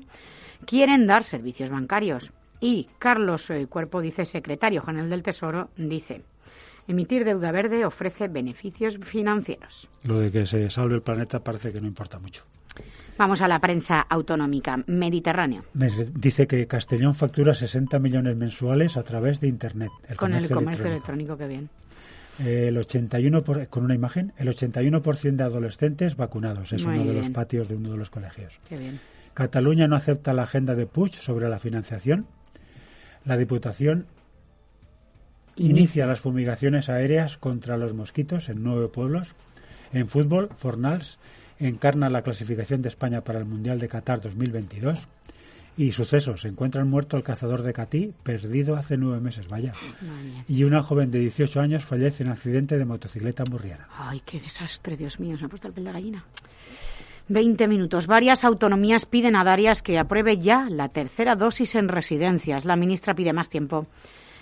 quieren 0.66 1.06
dar 1.06 1.24
servicios 1.24 1.70
bancarios. 1.70 2.32
Y 2.60 2.88
Carlos 2.98 3.50
eh, 3.50 3.66
Cuerpo, 3.66 4.00
dice 4.00 4.24
secretario 4.24 4.82
general 4.82 5.10
del 5.10 5.22
Tesoro, 5.22 5.70
dice, 5.76 6.22
emitir 6.86 7.24
deuda 7.24 7.50
verde 7.50 7.84
ofrece 7.84 8.28
beneficios 8.28 8.98
financieros. 9.02 9.88
Lo 10.04 10.18
de 10.18 10.30
que 10.30 10.46
se 10.46 10.70
salve 10.70 10.94
el 10.94 11.02
planeta 11.02 11.40
parece 11.40 11.72
que 11.72 11.80
no 11.80 11.88
importa 11.88 12.18
mucho. 12.18 12.44
Vamos 13.18 13.42
a 13.42 13.48
la 13.48 13.58
prensa 13.58 14.00
autonómica. 14.00 14.82
Mediterráneo. 14.86 15.64
Dice 15.74 16.46
que 16.46 16.66
Castellón 16.66 17.14
factura 17.14 17.54
60 17.54 17.98
millones 17.98 18.36
mensuales 18.36 18.96
a 18.96 19.02
través 19.02 19.40
de 19.40 19.48
Internet. 19.48 19.90
con 20.16 20.34
el 20.34 20.48
comercio 20.48 20.86
electrónico, 20.86 21.36
qué 21.36 21.46
bien. 21.46 21.68
El 22.38 22.78
81 22.78 23.44
con 23.68 23.84
una 23.84 23.94
imagen, 23.94 24.32
el 24.38 24.48
81% 24.48 25.36
de 25.36 25.44
adolescentes 25.44 26.16
vacunados. 26.16 26.72
Es 26.72 26.84
uno 26.84 27.04
de 27.04 27.12
los 27.12 27.28
patios 27.30 27.68
de 27.68 27.76
uno 27.76 27.90
de 27.90 27.98
los 27.98 28.08
colegios. 28.08 28.58
Qué 28.68 28.76
bien. 28.76 28.98
Cataluña 29.34 29.88
no 29.88 29.96
acepta 29.96 30.34
la 30.34 30.42
agenda 30.42 30.74
de 30.74 30.86
Puig 30.86 31.14
sobre 31.14 31.48
la 31.48 31.58
financiación. 31.58 32.26
La 33.24 33.36
Diputación 33.36 34.06
inicia 35.56 36.06
las 36.06 36.20
fumigaciones 36.20 36.88
aéreas 36.88 37.36
contra 37.36 37.76
los 37.76 37.94
mosquitos 37.94 38.48
en 38.48 38.62
nueve 38.62 38.88
pueblos. 38.88 39.34
En 39.92 40.06
fútbol, 40.06 40.50
Fornals 40.56 41.18
encarna 41.58 42.10
la 42.10 42.22
clasificación 42.22 42.82
de 42.82 42.88
España 42.88 43.22
para 43.22 43.38
el 43.38 43.44
Mundial 43.44 43.78
de 43.78 43.88
Qatar 43.88 44.20
2022. 44.20 45.06
Y 45.74 45.92
sucesos, 45.92 46.42
se 46.42 46.48
encuentran 46.48 46.88
muerto 46.88 47.16
el 47.16 47.22
cazador 47.22 47.62
de 47.62 47.72
Catí, 47.72 48.12
perdido 48.22 48.76
hace 48.76 48.98
nueve 48.98 49.20
meses, 49.20 49.48
vaya. 49.48 49.72
Y 50.46 50.64
una 50.64 50.82
joven 50.82 51.10
de 51.10 51.20
18 51.20 51.60
años 51.60 51.84
fallece 51.84 52.24
en 52.24 52.28
accidente 52.28 52.76
de 52.76 52.84
motocicleta 52.84 53.44
murriana. 53.50 53.88
Ay, 53.96 54.20
qué 54.26 54.38
desastre, 54.38 54.98
Dios 54.98 55.18
mío, 55.18 55.36
se 55.36 55.42
me 55.42 55.46
ha 55.46 55.48
puesto 55.48 55.68
el 55.68 55.74
pelo 55.74 55.86
de 55.86 55.92
gallina. 55.94 56.24
20 57.28 57.68
minutos. 57.68 58.06
Varias 58.06 58.44
autonomías 58.44 59.06
piden 59.06 59.36
a 59.36 59.44
Darias 59.44 59.82
que 59.82 59.98
apruebe 59.98 60.38
ya 60.38 60.66
la 60.68 60.88
tercera 60.88 61.36
dosis 61.36 61.74
en 61.74 61.88
residencias. 61.88 62.64
La 62.64 62.76
ministra 62.76 63.14
pide 63.14 63.32
más 63.32 63.48
tiempo 63.48 63.86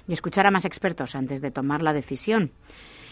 y 0.08 0.12
escuchar 0.12 0.46
a 0.46 0.50
más 0.50 0.64
expertos 0.64 1.14
antes 1.14 1.40
de 1.40 1.50
tomar 1.50 1.82
la 1.82 1.92
decisión. 1.92 2.52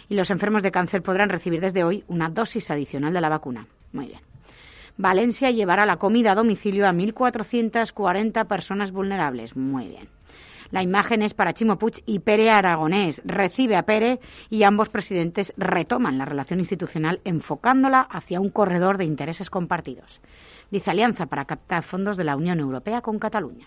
Y 0.09 0.14
los 0.14 0.31
enfermos 0.31 0.62
de 0.62 0.70
cáncer 0.70 1.02
podrán 1.02 1.28
recibir 1.28 1.61
desde 1.61 1.85
hoy 1.85 2.04
una 2.09 2.31
dosis 2.31 2.70
adicional 2.70 3.12
de 3.12 3.20
la 3.20 3.28
vacuna. 3.28 3.66
Muy 3.92 4.07
bien. 4.07 4.20
Valencia 4.96 5.50
llevará 5.50 5.87
la 5.87 5.98
comida 5.98 6.33
a 6.33 6.35
domicilio 6.35 6.87
a 6.87 6.92
1.440 6.92 8.46
personas 8.46 8.90
vulnerables. 8.90 9.54
Muy 9.54 9.88
bien. 9.88 10.09
La 10.70 10.83
imagen 10.83 11.22
es 11.22 11.33
para 11.33 11.54
Chimo 11.54 11.78
Puig 11.78 12.02
y 12.04 12.18
Pere 12.18 12.50
Aragonés. 12.50 13.22
Recibe 13.24 13.76
a 13.76 13.85
Pere 13.85 14.20
y 14.50 14.64
ambos 14.64 14.90
presidentes 14.90 15.54
retoman 15.57 16.18
la 16.18 16.26
relación 16.26 16.59
institucional 16.59 17.20
enfocándola 17.24 18.02
hacia 18.02 18.40
un 18.40 18.50
corredor 18.50 18.98
de 18.98 19.07
intereses 19.07 19.48
compartidos. 19.48 20.20
Dice 20.70 20.90
Alianza 20.90 21.26
para 21.26 21.46
captar 21.46 21.83
fondos 21.83 22.18
de 22.18 22.24
la 22.24 22.37
Unión 22.37 22.61
Europea 22.61 23.00
con 23.00 23.18
Cataluña. 23.18 23.66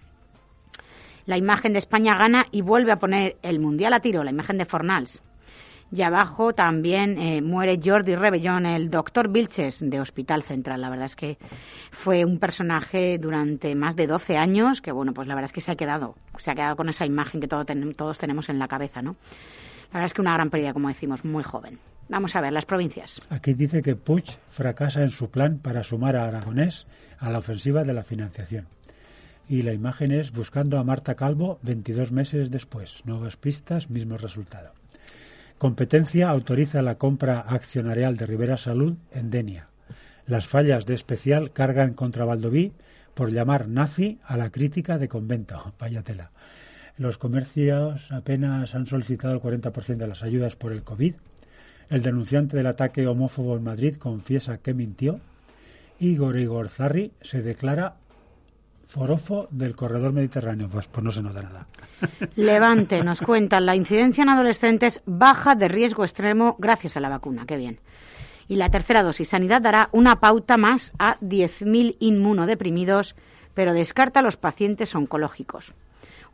La 1.26 1.38
imagen 1.38 1.74
de 1.74 1.80
España 1.80 2.16
gana 2.16 2.46
y 2.52 2.62
vuelve 2.62 2.92
a 2.92 3.00
poner 3.00 3.38
el 3.42 3.60
Mundial 3.60 3.94
a 3.94 4.00
tiro, 4.00 4.24
la 4.24 4.32
imagen 4.32 4.58
de 4.58 4.66
Fornals. 4.66 5.22
Y 5.94 6.04
abajo 6.04 6.54
también 6.54 7.18
eh, 7.18 7.42
muere 7.42 7.80
Jordi 7.84 8.16
Rebellón, 8.16 8.66
el 8.66 8.90
doctor 8.90 9.28
Vilches 9.30 9.82
de 9.82 10.00
Hospital 10.00 10.42
Central. 10.42 10.80
La 10.80 10.90
verdad 10.90 11.06
es 11.06 11.18
que 11.18 11.38
fue 11.92 12.24
un 12.24 12.40
personaje 12.40 13.18
durante 13.18 13.76
más 13.76 13.98
de 13.98 14.08
12 14.08 14.38
años 14.38 14.82
que, 14.82 14.94
bueno, 14.94 15.14
pues 15.14 15.28
la 15.28 15.36
verdad 15.36 15.50
es 15.50 15.54
que 15.54 15.60
se 15.60 15.72
ha 15.72 15.76
quedado, 15.76 16.16
se 16.38 16.50
ha 16.50 16.56
quedado 16.56 16.78
con 16.78 16.88
esa 16.88 17.06
imagen 17.06 17.42
que 17.42 17.48
todos 17.48 18.18
tenemos 18.18 18.48
en 18.48 18.58
la 18.58 18.70
cabeza, 18.70 19.02
¿no? 19.02 19.18
La 19.92 19.96
verdad 19.96 20.06
es 20.06 20.14
que 20.14 20.22
una 20.22 20.34
gran 20.34 20.50
pérdida, 20.50 20.72
como 20.72 20.88
decimos, 20.88 21.26
muy 21.26 21.44
joven. 21.44 21.78
Vamos 22.08 22.36
a 22.38 22.42
ver 22.42 22.54
las 22.54 22.66
provincias. 22.66 23.20
Aquí 23.30 23.54
dice 23.54 23.82
que 23.82 23.98
Puig 23.98 24.24
fracasa 24.50 25.02
en 25.02 25.10
su 25.10 25.30
plan 25.30 25.60
para 25.60 25.84
sumar 25.84 26.16
a 26.16 26.26
Aragonés 26.26 26.88
a 27.20 27.30
la 27.30 27.40
ofensiva 27.40 27.84
de 27.84 27.94
la 27.94 28.06
financiación. 28.06 28.68
Y 29.50 29.64
la 29.64 29.74
imagen 29.74 30.14
es 30.14 30.32
buscando 30.32 30.80
a 30.80 30.86
Marta 30.86 31.16
Calvo 31.16 31.60
22 31.64 32.14
meses 32.14 32.50
después. 32.50 33.02
Nuevas 33.04 33.36
pistas, 33.36 33.90
mismo 33.90 34.18
resultado. 34.18 34.72
Competencia 35.62 36.32
autoriza 36.32 36.82
la 36.82 36.98
compra 36.98 37.40
accionarial 37.40 38.18
de 38.18 38.26
Rivera 38.26 38.58
Salud 38.58 38.96
en 39.12 39.30
Denia. 39.30 39.68
Las 40.26 40.48
fallas 40.48 40.88
de 40.88 40.96
especial 40.96 41.52
cargan 41.54 41.94
contra 41.94 42.26
Valdoví 42.26 42.74
por 43.14 43.32
llamar 43.32 43.68
nazi 43.68 44.18
a 44.26 44.38
la 44.38 44.50
crítica 44.50 44.98
de 44.98 45.08
convento. 45.08 45.76
Vaya 45.80 46.02
tela. 46.02 46.32
Los 46.98 47.20
comercios 47.20 48.12
apenas 48.12 48.74
han 48.74 48.88
solicitado 48.88 49.36
el 49.36 49.40
40% 49.40 49.98
de 49.98 50.08
las 50.08 50.24
ayudas 50.24 50.56
por 50.56 50.72
el 50.72 50.84
COVID. 50.84 51.14
El 51.92 52.02
denunciante 52.02 52.58
del 52.58 52.66
ataque 52.66 53.06
homófobo 53.06 53.56
en 53.56 53.64
Madrid 53.64 53.98
confiesa 53.98 54.58
que 54.58 54.74
mintió. 54.74 55.20
Igor 56.00 56.40
Igorzarri 56.40 57.12
se 57.22 57.44
declara 57.44 57.98
forofo 58.92 59.48
del 59.52 59.74
corredor 59.74 60.12
mediterráneo. 60.12 60.68
Pues, 60.68 60.88
pues 60.88 61.04
no 61.04 61.12
se 61.12 61.22
nota 61.22 61.42
nada. 61.42 61.66
Levante, 62.36 63.02
nos 63.04 63.22
cuentan, 63.22 63.66
la 63.66 63.76
incidencia 63.76 64.22
en 64.22 64.30
adolescentes 64.30 65.02
baja 65.06 65.56
de 65.56 65.70
riesgo 65.70 66.04
extremo 66.04 66.58
gracias 66.60 66.98
a 66.98 67.00
la 67.00 67.08
vacuna. 67.08 67.46
Qué 67.46 67.56
bien. 67.56 67.80
Y 68.50 68.58
la 68.58 68.70
tercera 68.70 69.02
dosis, 69.02 69.30
Sanidad 69.30 69.62
dará 69.62 69.88
una 69.94 70.20
pauta 70.20 70.58
más 70.58 70.94
a 71.00 71.18
10.000 71.22 71.96
inmunodeprimidos, 72.00 73.16
pero 73.54 73.72
descarta 73.72 74.20
a 74.20 74.24
los 74.24 74.36
pacientes 74.36 74.94
oncológicos. 74.94 75.74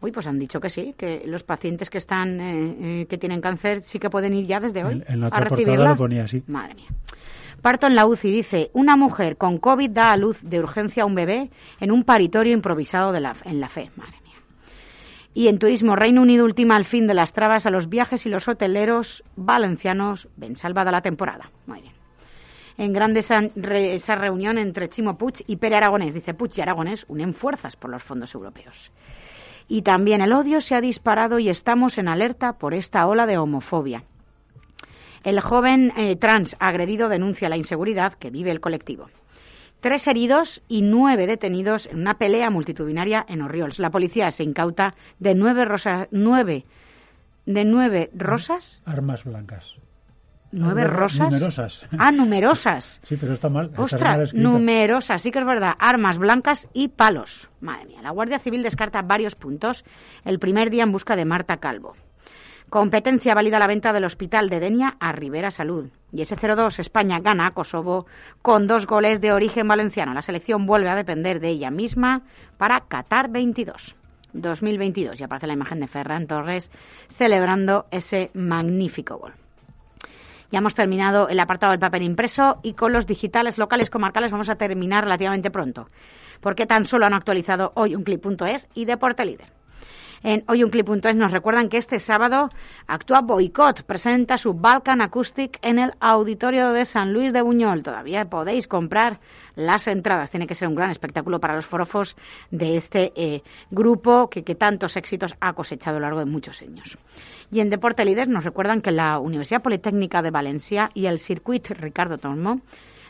Uy, 0.01 0.11
pues 0.11 0.27
han 0.27 0.37
dicho 0.37 0.59
que 0.59 0.69
sí, 0.69 0.93
que 0.97 1.23
los 1.25 1.43
pacientes 1.43 1.89
que 1.89 1.97
están 1.97 2.39
eh, 2.39 2.77
eh, 3.01 3.05
que 3.09 3.17
tienen 3.17 3.41
cáncer 3.41 3.81
sí 3.81 3.97
que 3.97 4.09
pueden 4.09 4.33
ir 4.35 4.45
ya 4.45 4.59
desde 4.59 4.83
hoy 4.85 4.93
En, 4.93 5.05
en 5.07 5.19
la 5.21 5.25
a 5.25 5.29
otra 5.29 5.39
portada 5.47 5.55
recibirla. 5.57 5.89
lo 5.89 5.95
ponía 5.95 6.23
así. 6.23 6.43
Madre 6.47 6.75
mía. 6.75 6.87
Parto 7.61 7.87
en 7.87 7.95
la 7.95 8.05
UCI, 8.05 8.31
dice, 8.31 8.69
una 8.73 8.95
mujer 8.95 9.37
con 9.37 9.57
COVID 9.57 9.89
da 9.89 10.11
a 10.11 10.17
luz 10.17 10.39
de 10.43 10.59
urgencia 10.59 11.01
a 11.01 11.05
un 11.07 11.15
bebé 11.15 11.49
en 11.79 11.91
un 11.91 12.03
paritorio 12.03 12.53
improvisado 12.53 13.11
de 13.11 13.21
la, 13.21 13.35
en 13.45 13.59
la 13.59 13.67
fe. 13.69 13.89
Madre 13.95 14.11
mía. 14.23 14.35
Y 15.33 15.47
en 15.47 15.57
turismo, 15.57 15.95
Reino 15.95 16.21
Unido 16.21 16.45
ultima 16.45 16.77
el 16.77 16.85
fin 16.85 17.07
de 17.07 17.15
las 17.15 17.33
trabas 17.33 17.65
a 17.65 17.71
los 17.71 17.89
viajes 17.89 18.25
y 18.27 18.29
los 18.29 18.47
hoteleros 18.47 19.23
valencianos 19.35 20.27
ven 20.35 20.55
salvada 20.55 20.91
la 20.91 21.01
temporada. 21.01 21.49
Muy 21.65 21.81
bien. 21.81 21.93
En 22.77 22.93
grande 22.93 23.21
esa, 23.21 23.41
re- 23.55 23.95
esa 23.95 24.13
reunión 24.15 24.59
entre 24.59 24.87
Chimo 24.89 25.17
Puig 25.17 25.43
y 25.47 25.55
Pere 25.55 25.77
Aragonés. 25.77 26.13
Dice, 26.13 26.35
Puig 26.35 26.51
y 26.57 26.61
Aragonés 26.61 27.05
unen 27.09 27.33
fuerzas 27.33 27.75
por 27.75 27.89
los 27.89 28.03
fondos 28.03 28.35
europeos. 28.35 28.91
Y 29.67 29.81
también 29.81 30.21
el 30.21 30.33
odio 30.33 30.61
se 30.61 30.75
ha 30.75 30.81
disparado 30.81 31.39
y 31.39 31.49
estamos 31.49 31.97
en 31.97 32.07
alerta 32.07 32.53
por 32.53 32.73
esta 32.73 33.05
ola 33.05 33.25
de 33.25 33.37
homofobia. 33.37 34.03
El 35.23 35.41
joven 35.41 35.91
eh, 35.97 36.15
trans 36.15 36.55
agredido 36.59 37.09
denuncia 37.09 37.49
la 37.49 37.57
inseguridad 37.57 38.13
que 38.13 38.29
vive 38.29 38.51
el 38.51 38.61
colectivo. 38.61 39.09
Tres 39.81 40.07
heridos 40.07 40.63
y 40.67 40.81
nueve 40.81 41.27
detenidos 41.27 41.87
en 41.87 41.99
una 41.99 42.17
pelea 42.17 42.49
multitudinaria 42.49 43.25
en 43.27 43.41
Orriols. 43.41 43.79
La 43.79 43.91
policía 43.91 44.31
se 44.31 44.43
incauta 44.43 44.95
de 45.19 45.35
nueve 45.35 45.65
rosas, 45.65 46.07
nueve, 46.11 46.65
de 47.45 47.65
nueve 47.65 48.09
rosas, 48.15 48.81
Armas 48.85 49.23
blancas. 49.23 49.75
Nueve 50.51 50.83
rosas. 50.85 51.31
Numerosas. 51.31 51.85
Ah, 51.97 52.11
numerosas. 52.11 53.01
Sí, 53.03 53.17
pero 53.17 53.33
está 53.33 53.49
mal. 53.49 53.67
está 53.67 53.77
mal 53.77 53.85
Ostras, 53.85 54.33
numerosas, 54.33 55.21
sí 55.21 55.31
que 55.31 55.39
es 55.39 55.45
verdad. 55.45 55.73
Armas 55.79 56.17
blancas 56.17 56.67
y 56.73 56.89
palos. 56.89 57.49
Madre 57.59 57.85
mía, 57.85 58.01
la 58.01 58.11
Guardia 58.11 58.39
Civil 58.39 58.63
descarta 58.63 59.01
varios 59.01 59.35
puntos 59.35 59.85
el 60.25 60.39
primer 60.39 60.69
día 60.69 60.83
en 60.83 60.91
busca 60.91 61.15
de 61.15 61.25
Marta 61.25 61.57
Calvo. 61.57 61.95
Competencia 62.69 63.33
válida 63.33 63.59
la 63.59 63.67
venta 63.67 63.93
del 63.93 64.03
hospital 64.03 64.49
de 64.49 64.59
Denia 64.59 64.97
a 64.99 65.13
Rivera 65.13 65.51
Salud. 65.51 65.87
Y 66.11 66.21
ese 66.21 66.35
0-2, 66.35 66.79
España 66.79 67.21
gana 67.21 67.47
a 67.47 67.51
Kosovo 67.51 68.07
con 68.41 68.67
dos 68.67 68.87
goles 68.87 69.21
de 69.21 69.31
origen 69.31 69.69
valenciano. 69.69 70.13
La 70.13 70.21
selección 70.21 70.65
vuelve 70.65 70.89
a 70.89 70.95
depender 70.95 71.39
de 71.39 71.47
ella 71.47 71.71
misma 71.71 72.23
para 72.57 72.81
Qatar 72.81 73.29
22. 73.29 73.95
2022. 74.33 75.19
Y 75.19 75.23
aparece 75.23 75.47
la 75.47 75.53
imagen 75.53 75.79
de 75.79 75.87
Ferran 75.87 76.27
Torres 76.27 76.69
celebrando 77.09 77.85
ese 77.89 78.31
magnífico 78.33 79.17
gol. 79.17 79.33
Ya 80.51 80.59
hemos 80.59 80.75
terminado 80.75 81.27
el 81.27 81.39
apartado 81.39 81.71
del 81.71 81.79
papel 81.79 82.03
impreso 82.03 82.59
y 82.63 82.73
con 82.73 82.93
los 82.93 83.05
digitales 83.05 83.57
locales 83.57 83.89
comarcales 83.89 84.31
vamos 84.31 84.49
a 84.49 84.55
terminar 84.55 85.03
relativamente 85.03 85.51
pronto, 85.51 85.89
porque 86.39 86.65
tan 86.65 86.85
solo 86.85 87.05
han 87.05 87.13
actualizado 87.13 87.73
hoy 87.75 87.95
un 87.95 88.03
clip.es 88.03 88.69
y 88.73 88.85
Deporte 88.85 89.25
Líder. 89.25 89.56
En 90.23 90.43
hoyunclip.es 90.47 91.15
nos 91.15 91.31
recuerdan 91.31 91.69
que 91.69 91.77
este 91.77 91.99
sábado 91.99 92.49
actúa 92.87 93.21
Boicot, 93.21 93.83
presenta 93.83 94.37
su 94.37 94.53
Balkan 94.53 95.01
Acoustic 95.01 95.59
en 95.61 95.79
el 95.79 95.93
Auditorio 95.99 96.71
de 96.71 96.85
San 96.85 97.13
Luis 97.13 97.33
de 97.33 97.41
Buñol. 97.41 97.83
Todavía 97.83 98.25
podéis 98.25 98.67
comprar 98.67 99.19
las 99.55 99.87
entradas. 99.87 100.31
Tiene 100.31 100.47
que 100.47 100.55
ser 100.55 100.67
un 100.67 100.75
gran 100.75 100.89
espectáculo 100.89 101.39
para 101.39 101.55
los 101.55 101.65
forofos 101.65 102.15
de 102.51 102.77
este 102.77 103.13
eh, 103.15 103.43
grupo 103.69 104.29
que, 104.29 104.43
tantos 104.55 104.97
éxitos 104.97 105.35
ha 105.39 105.53
cosechado 105.53 105.97
a 105.97 105.99
lo 105.99 106.05
largo 106.05 106.19
de 106.19 106.25
muchos 106.25 106.61
años. 106.61 106.97
Y 107.51 107.59
en 107.59 107.69
Deporte 107.69 108.05
Líder 108.05 108.27
nos 108.27 108.43
recuerdan 108.43 108.81
que 108.81 108.91
la 108.91 109.19
Universidad 109.19 109.61
Politécnica 109.61 110.21
de 110.21 110.31
Valencia 110.31 110.89
y 110.93 111.05
el 111.05 111.19
Circuit 111.19 111.67
Ricardo 111.69 112.17
Tormo 112.17 112.61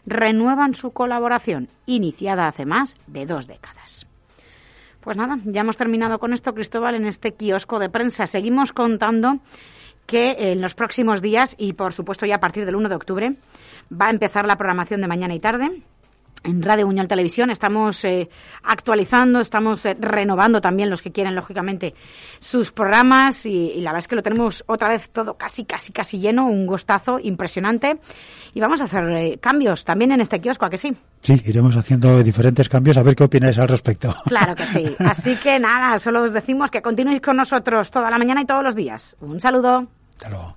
renuevan 0.06 0.74
su 0.74 0.92
colaboración, 0.92 1.70
iniciada 1.86 2.48
hace 2.48 2.66
más 2.66 2.96
de 3.08 3.26
dos 3.26 3.48
décadas. 3.48 4.08
Pues 5.08 5.16
nada, 5.16 5.40
ya 5.46 5.62
hemos 5.62 5.78
terminado 5.78 6.20
con 6.20 6.34
esto, 6.34 6.54
Cristóbal, 6.54 6.94
en 6.96 7.06
este 7.06 7.34
kiosco 7.34 7.80
de 7.80 7.90
prensa. 7.90 8.28
Seguimos 8.28 8.74
contando 8.74 9.40
que 10.06 10.52
en 10.52 10.60
los 10.60 10.76
próximos 10.76 11.22
días, 11.22 11.56
y 11.58 11.72
por 11.72 11.94
supuesto 11.94 12.26
ya 12.26 12.36
a 12.36 12.40
partir 12.42 12.66
del 12.66 12.76
1 12.76 12.90
de 12.90 12.96
octubre, 12.96 13.34
va 13.90 14.08
a 14.08 14.10
empezar 14.10 14.46
la 14.46 14.58
programación 14.58 15.00
de 15.00 15.08
mañana 15.08 15.34
y 15.34 15.40
tarde. 15.40 15.82
En 16.44 16.62
Radio 16.62 16.86
Buñol 16.86 17.08
Televisión 17.08 17.50
estamos 17.50 18.04
eh, 18.06 18.30
actualizando, 18.64 19.40
estamos 19.40 19.86
eh, 19.86 19.98
renovando 20.00 20.62
también 20.62 20.90
los 20.90 21.02
que 21.02 21.12
quieren, 21.12 21.36
lógicamente, 21.36 21.94
sus 22.40 22.72
programas 22.72 23.46
y, 23.46 23.72
y 23.72 23.82
la 23.82 23.92
verdad 23.92 24.00
es 24.00 24.08
que 24.08 24.16
lo 24.16 24.24
tenemos 24.24 24.64
otra 24.68 24.90
vez 24.90 25.10
todo 25.10 25.38
casi, 25.38 25.66
casi, 25.66 25.92
casi 25.92 26.20
lleno, 26.20 26.48
un 26.48 26.66
gustazo 26.66 27.20
impresionante. 27.20 28.00
Y 28.54 28.60
vamos 28.60 28.82
a 28.82 28.86
hacer 28.86 29.10
eh, 29.12 29.38
cambios 29.40 29.86
también 29.86 30.12
en 30.12 30.22
este 30.22 30.40
kiosco, 30.40 30.66
¿a 30.66 30.70
que 30.70 30.78
sí? 30.78 30.96
Sí, 31.22 31.42
iremos 31.46 31.76
haciendo 31.76 32.24
diferentes 32.24 32.70
cambios 32.70 32.98
a 32.98 33.04
ver 33.04 33.16
qué 33.16 33.24
opináis 33.24 33.58
al 33.58 33.68
respecto. 33.68 34.16
Claro 34.26 34.56
que 34.56 34.66
sí. 34.66 34.96
Así 35.00 35.36
que 35.36 35.60
nada, 35.60 35.98
solo 36.00 36.24
os 36.24 36.34
decimos 36.34 36.72
que 36.72 36.82
continuéis 36.82 37.22
con 37.22 37.38
nosotros 37.38 37.92
toda 37.92 38.10
la 38.10 38.18
mañana 38.18 38.42
y 38.42 38.46
todos 38.46 38.64
los 38.64 38.76
días. 38.76 39.18
Un 39.20 39.40
saludo. 39.40 39.88
Hasta 40.18 40.30
luego. 40.30 40.57